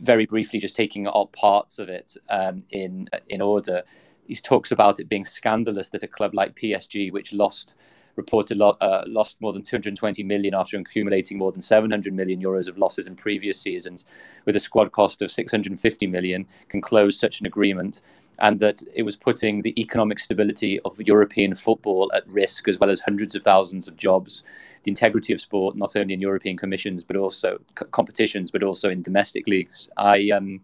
very 0.00 0.26
briefly, 0.26 0.58
just 0.58 0.76
taking 0.76 1.06
up 1.08 1.32
parts 1.32 1.78
of 1.78 1.88
it 1.88 2.16
um, 2.28 2.58
in 2.70 3.08
in 3.28 3.40
order. 3.40 3.82
He 4.28 4.36
talks 4.36 4.70
about 4.70 5.00
it 5.00 5.08
being 5.08 5.24
scandalous 5.24 5.88
that 5.88 6.02
a 6.02 6.06
club 6.06 6.34
like 6.34 6.54
PSG, 6.54 7.10
which 7.10 7.32
lost 7.32 7.76
reported 8.14 8.60
uh, 8.60 9.04
lost 9.06 9.40
more 9.40 9.52
than 9.52 9.62
220 9.62 10.22
million 10.24 10.52
after 10.52 10.76
accumulating 10.76 11.38
more 11.38 11.52
than 11.52 11.60
700 11.62 12.12
million 12.12 12.42
euros 12.42 12.68
of 12.68 12.76
losses 12.76 13.06
in 13.06 13.14
previous 13.16 13.58
seasons, 13.58 14.04
with 14.44 14.54
a 14.54 14.60
squad 14.60 14.92
cost 14.92 15.22
of 15.22 15.30
650 15.30 16.06
million, 16.08 16.46
can 16.68 16.80
close 16.82 17.18
such 17.18 17.40
an 17.40 17.46
agreement, 17.46 18.02
and 18.40 18.60
that 18.60 18.82
it 18.94 19.04
was 19.04 19.16
putting 19.16 19.62
the 19.62 19.80
economic 19.80 20.18
stability 20.18 20.78
of 20.80 21.00
European 21.00 21.54
football 21.54 22.10
at 22.14 22.30
risk, 22.30 22.68
as 22.68 22.78
well 22.78 22.90
as 22.90 23.00
hundreds 23.00 23.34
of 23.34 23.42
thousands 23.42 23.88
of 23.88 23.96
jobs, 23.96 24.44
the 24.82 24.90
integrity 24.90 25.32
of 25.32 25.40
sport, 25.40 25.76
not 25.76 25.96
only 25.96 26.12
in 26.12 26.20
European 26.20 26.56
commissions 26.56 27.04
but 27.04 27.16
also 27.16 27.58
competitions, 27.92 28.50
but 28.50 28.62
also 28.62 28.90
in 28.90 29.00
domestic 29.00 29.46
leagues. 29.46 29.88
I 29.96 30.28
um, 30.30 30.60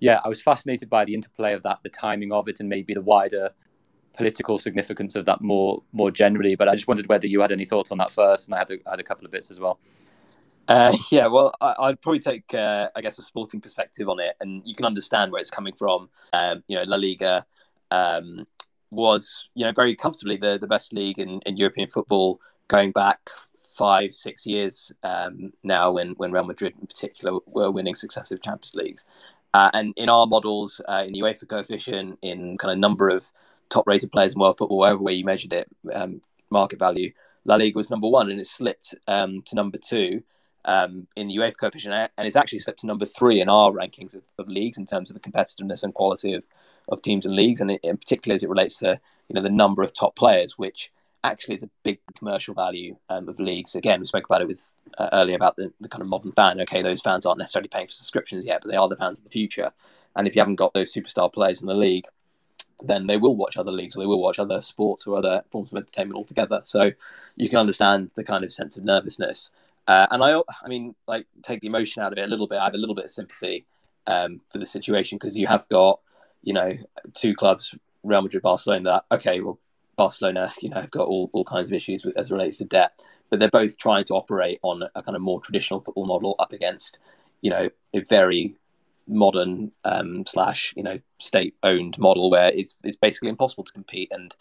yeah, 0.00 0.20
I 0.24 0.28
was 0.28 0.42
fascinated 0.42 0.90
by 0.90 1.04
the 1.04 1.14
interplay 1.14 1.52
of 1.52 1.62
that, 1.62 1.80
the 1.82 1.88
timing 1.88 2.32
of 2.32 2.48
it, 2.48 2.60
and 2.60 2.68
maybe 2.68 2.94
the 2.94 3.00
wider 3.00 3.50
political 4.14 4.56
significance 4.56 5.14
of 5.14 5.26
that 5.26 5.40
more 5.42 5.82
more 5.92 6.10
generally. 6.10 6.56
But 6.56 6.68
I 6.68 6.74
just 6.74 6.88
wondered 6.88 7.08
whether 7.08 7.26
you 7.26 7.40
had 7.40 7.52
any 7.52 7.64
thoughts 7.64 7.90
on 7.90 7.98
that 7.98 8.10
first, 8.10 8.48
and 8.48 8.54
I 8.54 8.58
had 8.58 8.70
a, 8.70 8.74
I 8.86 8.90
had 8.90 9.00
a 9.00 9.04
couple 9.04 9.24
of 9.24 9.30
bits 9.30 9.50
as 9.50 9.60
well. 9.60 9.78
Uh, 10.68 10.96
yeah, 11.10 11.26
well, 11.26 11.52
I, 11.60 11.88
would 11.88 12.00
probably 12.00 12.20
take, 12.20 12.52
uh, 12.54 12.90
I 12.96 13.00
guess, 13.00 13.18
a 13.18 13.22
sporting 13.22 13.60
perspective 13.60 14.08
on 14.08 14.20
it, 14.20 14.36
and 14.40 14.62
you 14.64 14.74
can 14.74 14.84
understand 14.84 15.32
where 15.32 15.40
it's 15.40 15.50
coming 15.50 15.74
from. 15.74 16.08
Um, 16.32 16.62
you 16.68 16.76
know, 16.76 16.82
La 16.84 16.96
Liga 16.96 17.46
um, 17.90 18.46
was, 18.90 19.48
you 19.54 19.64
know, 19.64 19.72
very 19.72 19.94
comfortably 19.94 20.36
the, 20.36 20.58
the 20.58 20.66
best 20.66 20.92
league 20.92 21.18
in, 21.18 21.40
in 21.46 21.56
European 21.56 21.88
football 21.88 22.40
going 22.68 22.90
back 22.92 23.30
five, 23.76 24.12
six 24.12 24.46
years 24.46 24.90
um, 25.02 25.52
now, 25.62 25.92
when 25.92 26.12
when 26.12 26.32
Real 26.32 26.44
Madrid 26.44 26.74
in 26.80 26.86
particular 26.86 27.38
were 27.46 27.70
winning 27.70 27.94
successive 27.94 28.42
Champions 28.42 28.74
Leagues. 28.74 29.04
Uh, 29.56 29.70
and 29.72 29.94
in 29.96 30.10
our 30.10 30.26
models, 30.26 30.82
uh, 30.86 31.02
in 31.06 31.14
the 31.14 31.20
UEFA 31.20 31.48
coefficient, 31.48 32.18
in 32.20 32.58
kind 32.58 32.70
of 32.70 32.78
number 32.78 33.08
of 33.08 33.32
top 33.70 33.86
rated 33.86 34.12
players 34.12 34.34
in 34.34 34.38
world 34.38 34.58
football, 34.58 34.80
wherever 34.80 34.98
way 34.98 35.14
you 35.14 35.24
measured 35.24 35.54
it, 35.54 35.66
um, 35.94 36.20
market 36.50 36.78
value, 36.78 37.10
La 37.46 37.56
Liga 37.56 37.78
was 37.78 37.88
number 37.88 38.06
one 38.06 38.30
and 38.30 38.38
it 38.38 38.46
slipped 38.46 38.94
um, 39.08 39.40
to 39.46 39.54
number 39.54 39.78
two 39.78 40.22
um, 40.66 41.06
in 41.16 41.28
the 41.28 41.36
UEFA 41.36 41.56
coefficient 41.58 41.94
and 41.94 42.26
it's 42.26 42.36
actually 42.36 42.58
slipped 42.58 42.80
to 42.80 42.86
number 42.86 43.06
three 43.06 43.40
in 43.40 43.48
our 43.48 43.72
rankings 43.72 44.14
of, 44.14 44.20
of 44.38 44.46
leagues 44.46 44.76
in 44.76 44.84
terms 44.84 45.10
of 45.10 45.14
the 45.14 45.26
competitiveness 45.26 45.82
and 45.82 45.94
quality 45.94 46.34
of, 46.34 46.44
of 46.90 47.00
teams 47.00 47.24
and 47.24 47.34
leagues, 47.34 47.62
and 47.62 47.70
in 47.70 47.96
particular 47.96 48.34
as 48.34 48.42
it 48.42 48.50
relates 48.50 48.78
to 48.80 49.00
you 49.28 49.34
know 49.34 49.42
the 49.42 49.48
number 49.48 49.82
of 49.82 49.94
top 49.94 50.16
players, 50.16 50.58
which 50.58 50.92
actually 51.24 51.54
is 51.54 51.62
a 51.62 51.70
big 51.82 51.98
commercial 52.18 52.52
value 52.52 52.94
um, 53.08 53.26
of 53.26 53.40
leagues. 53.40 53.74
Again, 53.74 54.00
we 54.00 54.06
spoke 54.06 54.26
about 54.26 54.42
it 54.42 54.48
with 54.48 54.70
uh, 54.98 55.08
earlier 55.12 55.36
about 55.36 55.56
the, 55.56 55.72
the 55.80 55.88
kind 55.88 56.02
of 56.02 56.08
modern 56.08 56.32
fan. 56.32 56.60
Okay, 56.62 56.82
those 56.82 57.00
fans 57.00 57.26
aren't 57.26 57.38
necessarily 57.38 57.68
paying 57.68 57.86
for 57.86 57.92
subscriptions 57.92 58.44
yet, 58.44 58.62
but 58.62 58.70
they 58.70 58.76
are 58.76 58.88
the 58.88 58.96
fans 58.96 59.18
of 59.18 59.24
the 59.24 59.30
future. 59.30 59.72
And 60.16 60.26
if 60.26 60.34
you 60.34 60.40
haven't 60.40 60.56
got 60.56 60.74
those 60.74 60.92
superstar 60.92 61.32
players 61.32 61.60
in 61.60 61.66
the 61.66 61.74
league, 61.74 62.06
then 62.82 63.06
they 63.06 63.16
will 63.16 63.36
watch 63.36 63.56
other 63.56 63.72
leagues 63.72 63.96
or 63.96 64.00
they 64.00 64.06
will 64.06 64.22
watch 64.22 64.38
other 64.38 64.60
sports 64.60 65.06
or 65.06 65.16
other 65.16 65.42
forms 65.48 65.72
of 65.72 65.76
entertainment 65.76 66.16
altogether. 66.16 66.60
So 66.64 66.90
you 67.36 67.48
can 67.48 67.58
understand 67.58 68.10
the 68.14 68.24
kind 68.24 68.44
of 68.44 68.52
sense 68.52 68.76
of 68.76 68.84
nervousness. 68.84 69.50
Uh, 69.86 70.06
and 70.10 70.22
I, 70.22 70.40
I 70.62 70.68
mean, 70.68 70.94
like 71.06 71.26
take 71.42 71.60
the 71.60 71.68
emotion 71.68 72.02
out 72.02 72.12
of 72.12 72.18
it 72.18 72.24
a 72.24 72.26
little 72.26 72.46
bit. 72.46 72.58
I 72.58 72.64
have 72.64 72.74
a 72.74 72.78
little 72.78 72.94
bit 72.94 73.04
of 73.04 73.10
sympathy 73.10 73.64
um, 74.06 74.40
for 74.50 74.58
the 74.58 74.66
situation 74.66 75.16
because 75.16 75.36
you 75.36 75.46
have 75.46 75.68
got, 75.68 76.00
you 76.42 76.52
know, 76.52 76.72
two 77.14 77.34
clubs, 77.34 77.74
Real 78.02 78.22
Madrid, 78.22 78.42
Barcelona. 78.42 79.02
That 79.10 79.16
okay, 79.16 79.40
well, 79.40 79.58
Barcelona, 79.96 80.52
you 80.60 80.68
know, 80.68 80.80
have 80.80 80.90
got 80.90 81.08
all, 81.08 81.30
all 81.32 81.44
kinds 81.44 81.70
of 81.70 81.74
issues 81.74 82.04
with, 82.04 82.16
as 82.16 82.30
relates 82.30 82.58
to 82.58 82.64
debt, 82.64 83.00
but 83.30 83.40
they're 83.40 83.48
both 83.48 83.78
trying 83.78 84.04
to 84.04 84.14
operate 84.14 84.58
on 84.62 84.82
a 84.94 85.02
kind 85.02 85.16
of 85.16 85.22
more 85.22 85.40
traditional 85.40 85.80
football 85.80 86.06
model 86.06 86.36
up 86.38 86.52
against, 86.52 86.98
you 87.42 87.50
know, 87.50 87.68
a 87.94 88.00
very 88.00 88.56
modern 89.08 89.72
um, 89.84 90.26
slash 90.26 90.74
you 90.76 90.82
know 90.82 90.98
state 91.18 91.54
owned 91.62 91.98
model 91.98 92.30
where 92.30 92.50
it's 92.54 92.80
it's 92.84 92.96
basically 92.96 93.28
impossible 93.28 93.64
to 93.64 93.72
compete 93.72 94.10
and 94.12 94.34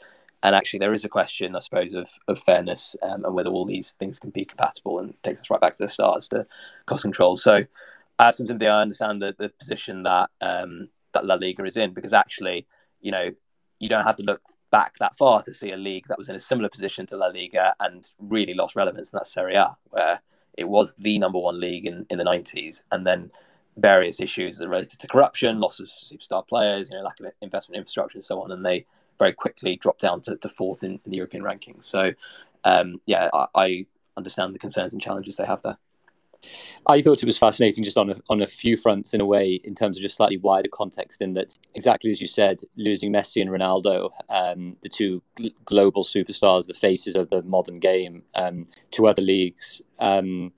and 0.43 0.55
actually 0.55 0.79
there 0.79 0.93
is 0.93 1.03
a 1.03 1.09
question 1.09 1.55
I 1.55 1.59
suppose 1.59 1.93
of 1.93 2.09
of 2.27 2.39
fairness 2.39 2.95
um, 3.03 3.25
and 3.25 3.33
whether 3.33 3.49
all 3.49 3.65
these 3.65 3.93
things 3.93 4.19
can 4.19 4.31
be 4.31 4.45
compatible 4.45 4.99
and 4.99 5.13
takes 5.23 5.41
us 5.41 5.49
right 5.49 5.61
back 5.61 5.75
to 5.75 5.83
the 5.83 5.89
start 5.89 6.17
as 6.17 6.27
to 6.29 6.47
cost 6.85 7.03
control. 7.03 7.35
So 7.35 7.63
as 8.19 8.37
something 8.37 8.61
I 8.67 8.81
understand 8.81 9.21
the, 9.21 9.35
the 9.37 9.49
position 9.49 10.03
that 10.03 10.29
um, 10.41 10.89
that 11.13 11.25
La 11.25 11.35
Liga 11.35 11.63
is 11.63 11.77
in 11.77 11.93
because 11.93 12.13
actually 12.13 12.65
you 13.01 13.11
know 13.11 13.31
you 13.79 13.89
don't 13.89 14.05
have 14.05 14.17
to 14.17 14.23
look 14.23 14.41
back 14.75 14.97
that 14.99 15.15
far 15.15 15.41
to 15.41 15.53
see 15.53 15.71
a 15.71 15.77
league 15.77 16.05
that 16.09 16.17
was 16.17 16.27
in 16.27 16.35
a 16.35 16.39
similar 16.39 16.67
position 16.67 17.05
to 17.05 17.15
La 17.15 17.27
Liga 17.27 17.73
and 17.79 18.11
really 18.19 18.53
lost 18.53 18.75
relevance, 18.75 19.13
and 19.13 19.19
that's 19.19 19.31
Serie 19.31 19.55
A, 19.55 19.77
where 19.91 20.19
it 20.57 20.65
was 20.65 20.93
the 20.95 21.17
number 21.17 21.39
one 21.39 21.61
league 21.61 21.85
in, 21.85 22.05
in 22.09 22.17
the 22.17 22.25
90s. 22.25 22.83
And 22.91 23.07
then 23.07 23.31
various 23.77 24.19
issues 24.19 24.57
that 24.57 24.67
related 24.67 24.99
to 24.99 25.07
corruption, 25.07 25.61
loss 25.61 25.79
of 25.79 25.87
superstar 25.87 26.45
players, 26.45 26.89
you 26.89 26.97
know, 26.97 27.03
lack 27.03 27.21
of 27.21 27.27
investment 27.41 27.77
infrastructure, 27.77 28.17
and 28.17 28.25
so 28.25 28.41
on. 28.41 28.51
And 28.51 28.65
they 28.65 28.85
very 29.17 29.31
quickly 29.31 29.77
dropped 29.77 30.01
down 30.01 30.19
to, 30.21 30.35
to 30.35 30.49
fourth 30.49 30.83
in, 30.83 30.99
in, 31.05 31.11
the 31.11 31.15
European 31.15 31.41
rankings. 31.41 31.85
So, 31.85 32.11
um, 32.65 32.99
yeah, 33.05 33.29
I, 33.33 33.45
I, 33.55 33.85
understand 34.17 34.55
the 34.55 34.59
concerns 34.59 34.93
and 34.93 35.01
challenges 35.01 35.35
they 35.37 35.45
have 35.45 35.61
there. 35.61 35.77
I 36.87 37.01
thought 37.01 37.23
it 37.23 37.25
was 37.25 37.37
fascinating 37.37 37.83
just 37.83 37.97
on 37.97 38.09
a, 38.11 38.15
on 38.29 38.41
a 38.41 38.47
few 38.47 38.77
fronts 38.77 39.13
in 39.13 39.21
a 39.21 39.25
way, 39.25 39.59
in 39.63 39.75
terms 39.75 39.97
of 39.97 40.03
just 40.03 40.17
slightly 40.17 40.37
wider 40.37 40.69
context, 40.71 41.21
in 41.21 41.33
that 41.33 41.53
exactly 41.73 42.11
as 42.11 42.21
you 42.21 42.27
said, 42.27 42.61
losing 42.75 43.11
Messi 43.11 43.41
and 43.41 43.49
Ronaldo, 43.49 44.09
um, 44.29 44.75
the 44.81 44.89
two 44.89 45.21
gl- 45.37 45.53
global 45.65 46.03
superstars, 46.03 46.67
the 46.67 46.73
faces 46.73 47.15
of 47.15 47.29
the 47.29 47.41
modern 47.43 47.79
game, 47.79 48.23
um, 48.35 48.67
to 48.91 49.07
other 49.07 49.21
leagues. 49.21 49.81
Um, 49.99 50.51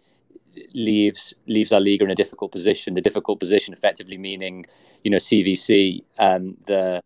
leaves 0.74 1.34
leaves 1.46 1.72
our 1.72 1.80
league 1.80 2.02
in 2.02 2.10
a 2.10 2.16
difficult 2.16 2.52
position. 2.52 2.96
The 2.96 3.02
difficult 3.02 3.40
position, 3.40 3.74
effectively 3.74 4.18
meaning, 4.18 4.66
you 5.04 5.12
know, 5.12 5.18
CVC, 5.18 6.04
um, 6.20 6.58
the 6.66 7.04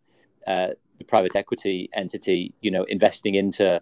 uh, 0.47 0.69
the 0.97 1.05
private 1.05 1.35
equity 1.35 1.89
entity, 1.93 2.53
you 2.61 2.71
know, 2.71 2.83
investing 2.83 3.35
into 3.35 3.81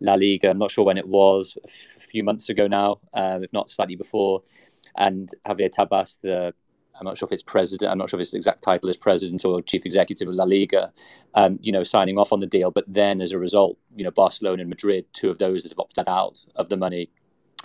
La 0.00 0.14
Liga. 0.14 0.50
I'm 0.50 0.58
not 0.58 0.70
sure 0.70 0.84
when 0.84 0.98
it 0.98 1.08
was, 1.08 1.56
a 1.96 2.00
few 2.00 2.22
months 2.24 2.48
ago 2.48 2.66
now, 2.66 3.00
uh, 3.14 3.38
if 3.42 3.52
not 3.52 3.70
slightly 3.70 3.96
before. 3.96 4.42
And 4.96 5.28
Javier 5.46 5.70
Tebas, 5.70 6.18
the 6.22 6.54
I'm 6.98 7.04
not 7.04 7.16
sure 7.16 7.26
if 7.26 7.32
it's 7.32 7.42
president. 7.42 7.90
I'm 7.90 7.98
not 7.98 8.10
sure 8.10 8.18
if 8.18 8.26
his 8.26 8.34
exact 8.34 8.62
title 8.62 8.88
is 8.88 8.96
president 8.96 9.44
or 9.44 9.62
chief 9.62 9.86
executive 9.86 10.28
of 10.28 10.34
La 10.34 10.44
Liga. 10.44 10.92
Um, 11.34 11.58
you 11.62 11.70
know, 11.70 11.84
signing 11.84 12.18
off 12.18 12.32
on 12.32 12.40
the 12.40 12.46
deal, 12.46 12.70
but 12.70 12.84
then 12.88 13.20
as 13.20 13.32
a 13.32 13.38
result, 13.38 13.78
you 13.94 14.04
know, 14.04 14.10
Barcelona 14.10 14.62
and 14.62 14.68
Madrid, 14.68 15.06
two 15.12 15.30
of 15.30 15.38
those 15.38 15.62
that 15.62 15.70
have 15.70 15.78
opted 15.78 16.08
out 16.08 16.44
of 16.56 16.68
the 16.68 16.76
money 16.76 17.08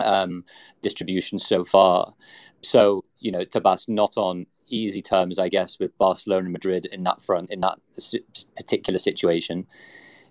um, 0.00 0.44
distribution 0.82 1.38
so 1.38 1.64
far. 1.64 2.14
So, 2.60 3.02
you 3.18 3.32
know, 3.32 3.44
Tebas 3.44 3.88
not 3.88 4.16
on 4.16 4.46
easy 4.68 5.02
terms, 5.02 5.38
I 5.38 5.48
guess, 5.48 5.78
with 5.78 5.96
Barcelona 5.98 6.44
and 6.44 6.52
Madrid 6.52 6.86
in 6.86 7.02
that 7.04 7.20
front, 7.20 7.50
in 7.50 7.60
that 7.60 7.78
particular 8.56 8.98
situation. 8.98 9.66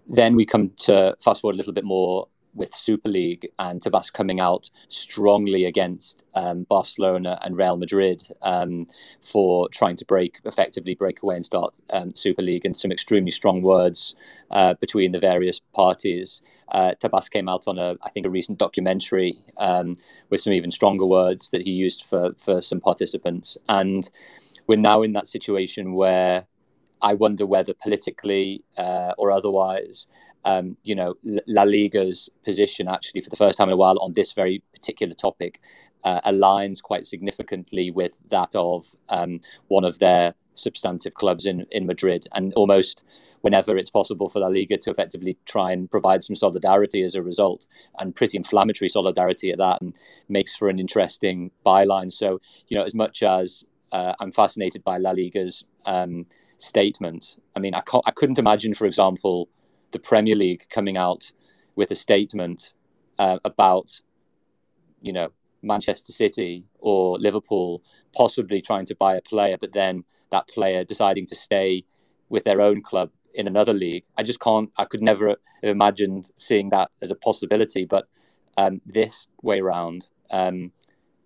Then 0.08 0.36
we 0.36 0.46
come 0.46 0.72
to 0.78 1.16
fast 1.20 1.42
forward 1.42 1.56
a 1.56 1.58
little 1.58 1.74
bit 1.74 1.86
more 1.86 2.28
with 2.56 2.74
Super 2.74 3.10
League 3.10 3.50
and 3.60 3.82
Tebas 3.82 4.12
coming 4.12 4.39
out 4.39 4.70
strongly 4.88 5.66
against 5.66 6.24
um, 6.36 6.66
Barcelona 6.70 7.39
and 7.42 7.58
Real 7.58 7.78
Madrid 7.78 8.24
um, 8.42 8.88
for 9.22 9.68
trying 9.70 9.96
to 9.98 10.06
break, 10.06 10.39
effectively 10.46 10.96
break 10.96 11.24
away 11.24 11.36
and 11.36 11.46
start 11.46 11.80
um, 11.89 12.13
Super 12.13 12.42
League, 12.42 12.66
and 12.66 12.76
some 12.76 12.92
extremely 12.92 13.32
strong 13.32 13.62
words 13.62 14.16
uh, 14.52 14.76
between 14.76 15.12
the 15.12 15.20
various 15.20 15.60
parties. 15.74 16.42
Uh, 16.72 16.94
Tebas 17.02 17.30
came 17.30 17.50
out 17.50 17.68
on 17.68 17.78
a, 17.78 17.96
I 18.02 18.10
think, 18.10 18.26
a 18.26 18.30
recent 18.30 18.58
documentary 18.58 19.38
um, 19.58 19.96
with 20.30 20.42
some 20.42 20.54
even 20.54 20.72
stronger 20.72 21.06
words 21.06 21.50
that 21.50 21.62
he 21.62 21.72
used 21.72 22.06
for 22.06 22.34
for 22.38 22.62
some 22.62 22.80
participants, 22.80 23.58
and 23.70 24.10
we're 24.68 24.78
now 24.78 25.02
in 25.02 25.13
that 25.13 25.28
situation 25.28 25.94
where 25.94 26.48
I 27.04 27.13
wonder 27.13 27.46
whether 27.46 27.74
politically 27.74 28.63
uh, 28.78 29.13
or 29.18 29.32
otherwise, 29.32 30.08
um, 30.46 30.78
you 30.84 30.96
know, 30.96 31.16
La 31.24 31.63
Liga's 31.63 32.30
position 32.44 32.88
actually 32.88 33.22
for 33.22 33.30
the 33.30 33.36
first 33.36 33.58
time 33.58 33.70
in 33.70 33.74
a 33.74 33.78
while 33.78 34.00
on 34.00 34.13
this 34.13 34.32
very 34.32 34.63
particular 34.74 35.13
topic 35.13 35.60
uh, 36.04 36.22
aligns 36.22 36.82
quite 36.82 37.06
significantly 37.06 37.92
with 37.92 38.18
that 38.30 38.56
of 38.56 38.96
um, 39.10 39.39
one 39.68 39.84
of 39.84 40.00
their 40.00 40.34
substantive 40.54 41.13
clubs 41.13 41.46
in, 41.46 41.66
in 41.72 41.86
Madrid, 41.86 42.28
and 42.34 42.54
almost 42.54 43.04
whenever 43.42 43.78
it's 43.78 43.89
possible 43.89 44.30
for 44.30 44.39
La 44.39 44.48
Liga 44.48 44.78
to 44.78 44.92
effectively 44.92 45.38
try 45.46 45.72
and 45.72 45.89
provide 45.89 46.24
some 46.24 46.36
solidarity 46.36 47.04
as 47.04 47.16
a 47.16 47.24
result, 47.24 47.68
and 48.00 48.16
pretty 48.16 48.38
inflammatory 48.38 48.89
solidarity 48.89 49.52
at 49.52 49.58
that, 49.58 49.82
and 49.82 49.94
makes 50.30 50.56
for 50.56 50.70
an 50.70 50.80
interesting 50.80 51.52
byline. 51.66 52.12
So, 52.12 52.39
you 52.68 52.78
know, 52.78 52.84
as 52.84 52.94
much 52.94 53.24
as 53.24 53.63
uh, 53.92 54.13
I'm 54.20 54.32
fascinated 54.32 54.84
by 54.84 54.98
La 54.98 55.12
Liga's 55.12 55.63
um, 55.86 56.26
statement, 56.63 57.38
I 57.56 57.60
mean, 57.60 57.76
I, 57.76 57.82
I 58.06 58.12
couldn't 58.12 58.39
imagine, 58.39 58.73
for 58.73 58.86
example, 58.86 59.49
the 59.91 59.99
Premier 59.99 60.36
League 60.36 60.65
coming 60.69 60.97
out 60.97 61.32
with 61.76 61.91
a 61.91 61.95
statement 61.95 62.73
uh, 63.19 63.39
about, 63.43 64.02
you 65.02 65.13
know, 65.13 65.30
Manchester 65.62 66.12
City 66.12 66.65
or 66.80 67.17
Liverpool 67.19 67.82
possibly 68.15 68.62
trying 68.62 68.86
to 68.88 68.95
buy 68.95 69.15
a 69.15 69.21
player, 69.21 69.58
but 69.60 69.73
then 69.73 70.04
that 70.32 70.47
player 70.47 70.84
deciding 70.84 71.26
to 71.28 71.36
stay 71.36 71.86
with 72.30 72.43
their 72.43 72.62
own 72.62 72.82
club 72.82 73.12
in 73.34 73.47
another 73.47 73.73
league. 73.73 74.04
I 74.17 74.23
just 74.23 74.39
can't. 74.39 74.71
I 74.78 74.86
could 74.86 75.02
never 75.02 75.30
have 75.30 75.38
imagined 75.63 76.32
seeing 76.36 76.69
that 76.69 76.91
as 77.02 77.12
a 77.12 77.15
possibility. 77.15 77.86
But 77.86 78.08
um, 78.58 78.82
this 78.86 79.28
way 79.41 79.60
around, 79.60 80.10
um, 80.32 80.71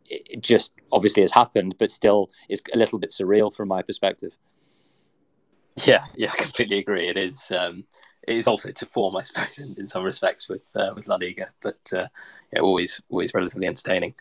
it 0.05 0.41
just 0.41 0.73
obviously 0.91 1.21
has 1.23 1.31
happened, 1.31 1.75
but 1.79 1.91
still 1.91 2.29
is 2.49 2.61
a 2.73 2.77
little 2.77 2.99
bit 2.99 3.11
surreal 3.11 3.53
from 3.53 3.67
my 3.67 3.81
perspective. 3.81 4.37
Yeah, 5.85 6.03
yeah, 6.15 6.31
I 6.33 6.35
completely 6.41 6.79
agree. 6.79 7.07
It 7.07 7.17
is. 7.17 7.51
Um, 7.51 7.83
it 8.27 8.35
is 8.35 8.47
also 8.47 8.71
to 8.71 8.85
form, 8.87 9.15
I 9.15 9.21
suppose, 9.21 9.57
in, 9.59 9.69
in 9.77 9.87
some 9.87 10.03
respects 10.03 10.49
with 10.49 10.63
uh, 10.75 10.91
with 10.95 11.07
La 11.07 11.15
Liga, 11.15 11.49
but 11.61 11.79
uh, 11.95 12.07
yeah, 12.51 12.59
always 12.59 13.01
always 13.09 13.33
relatively 13.33 13.67
entertaining. 13.67 14.15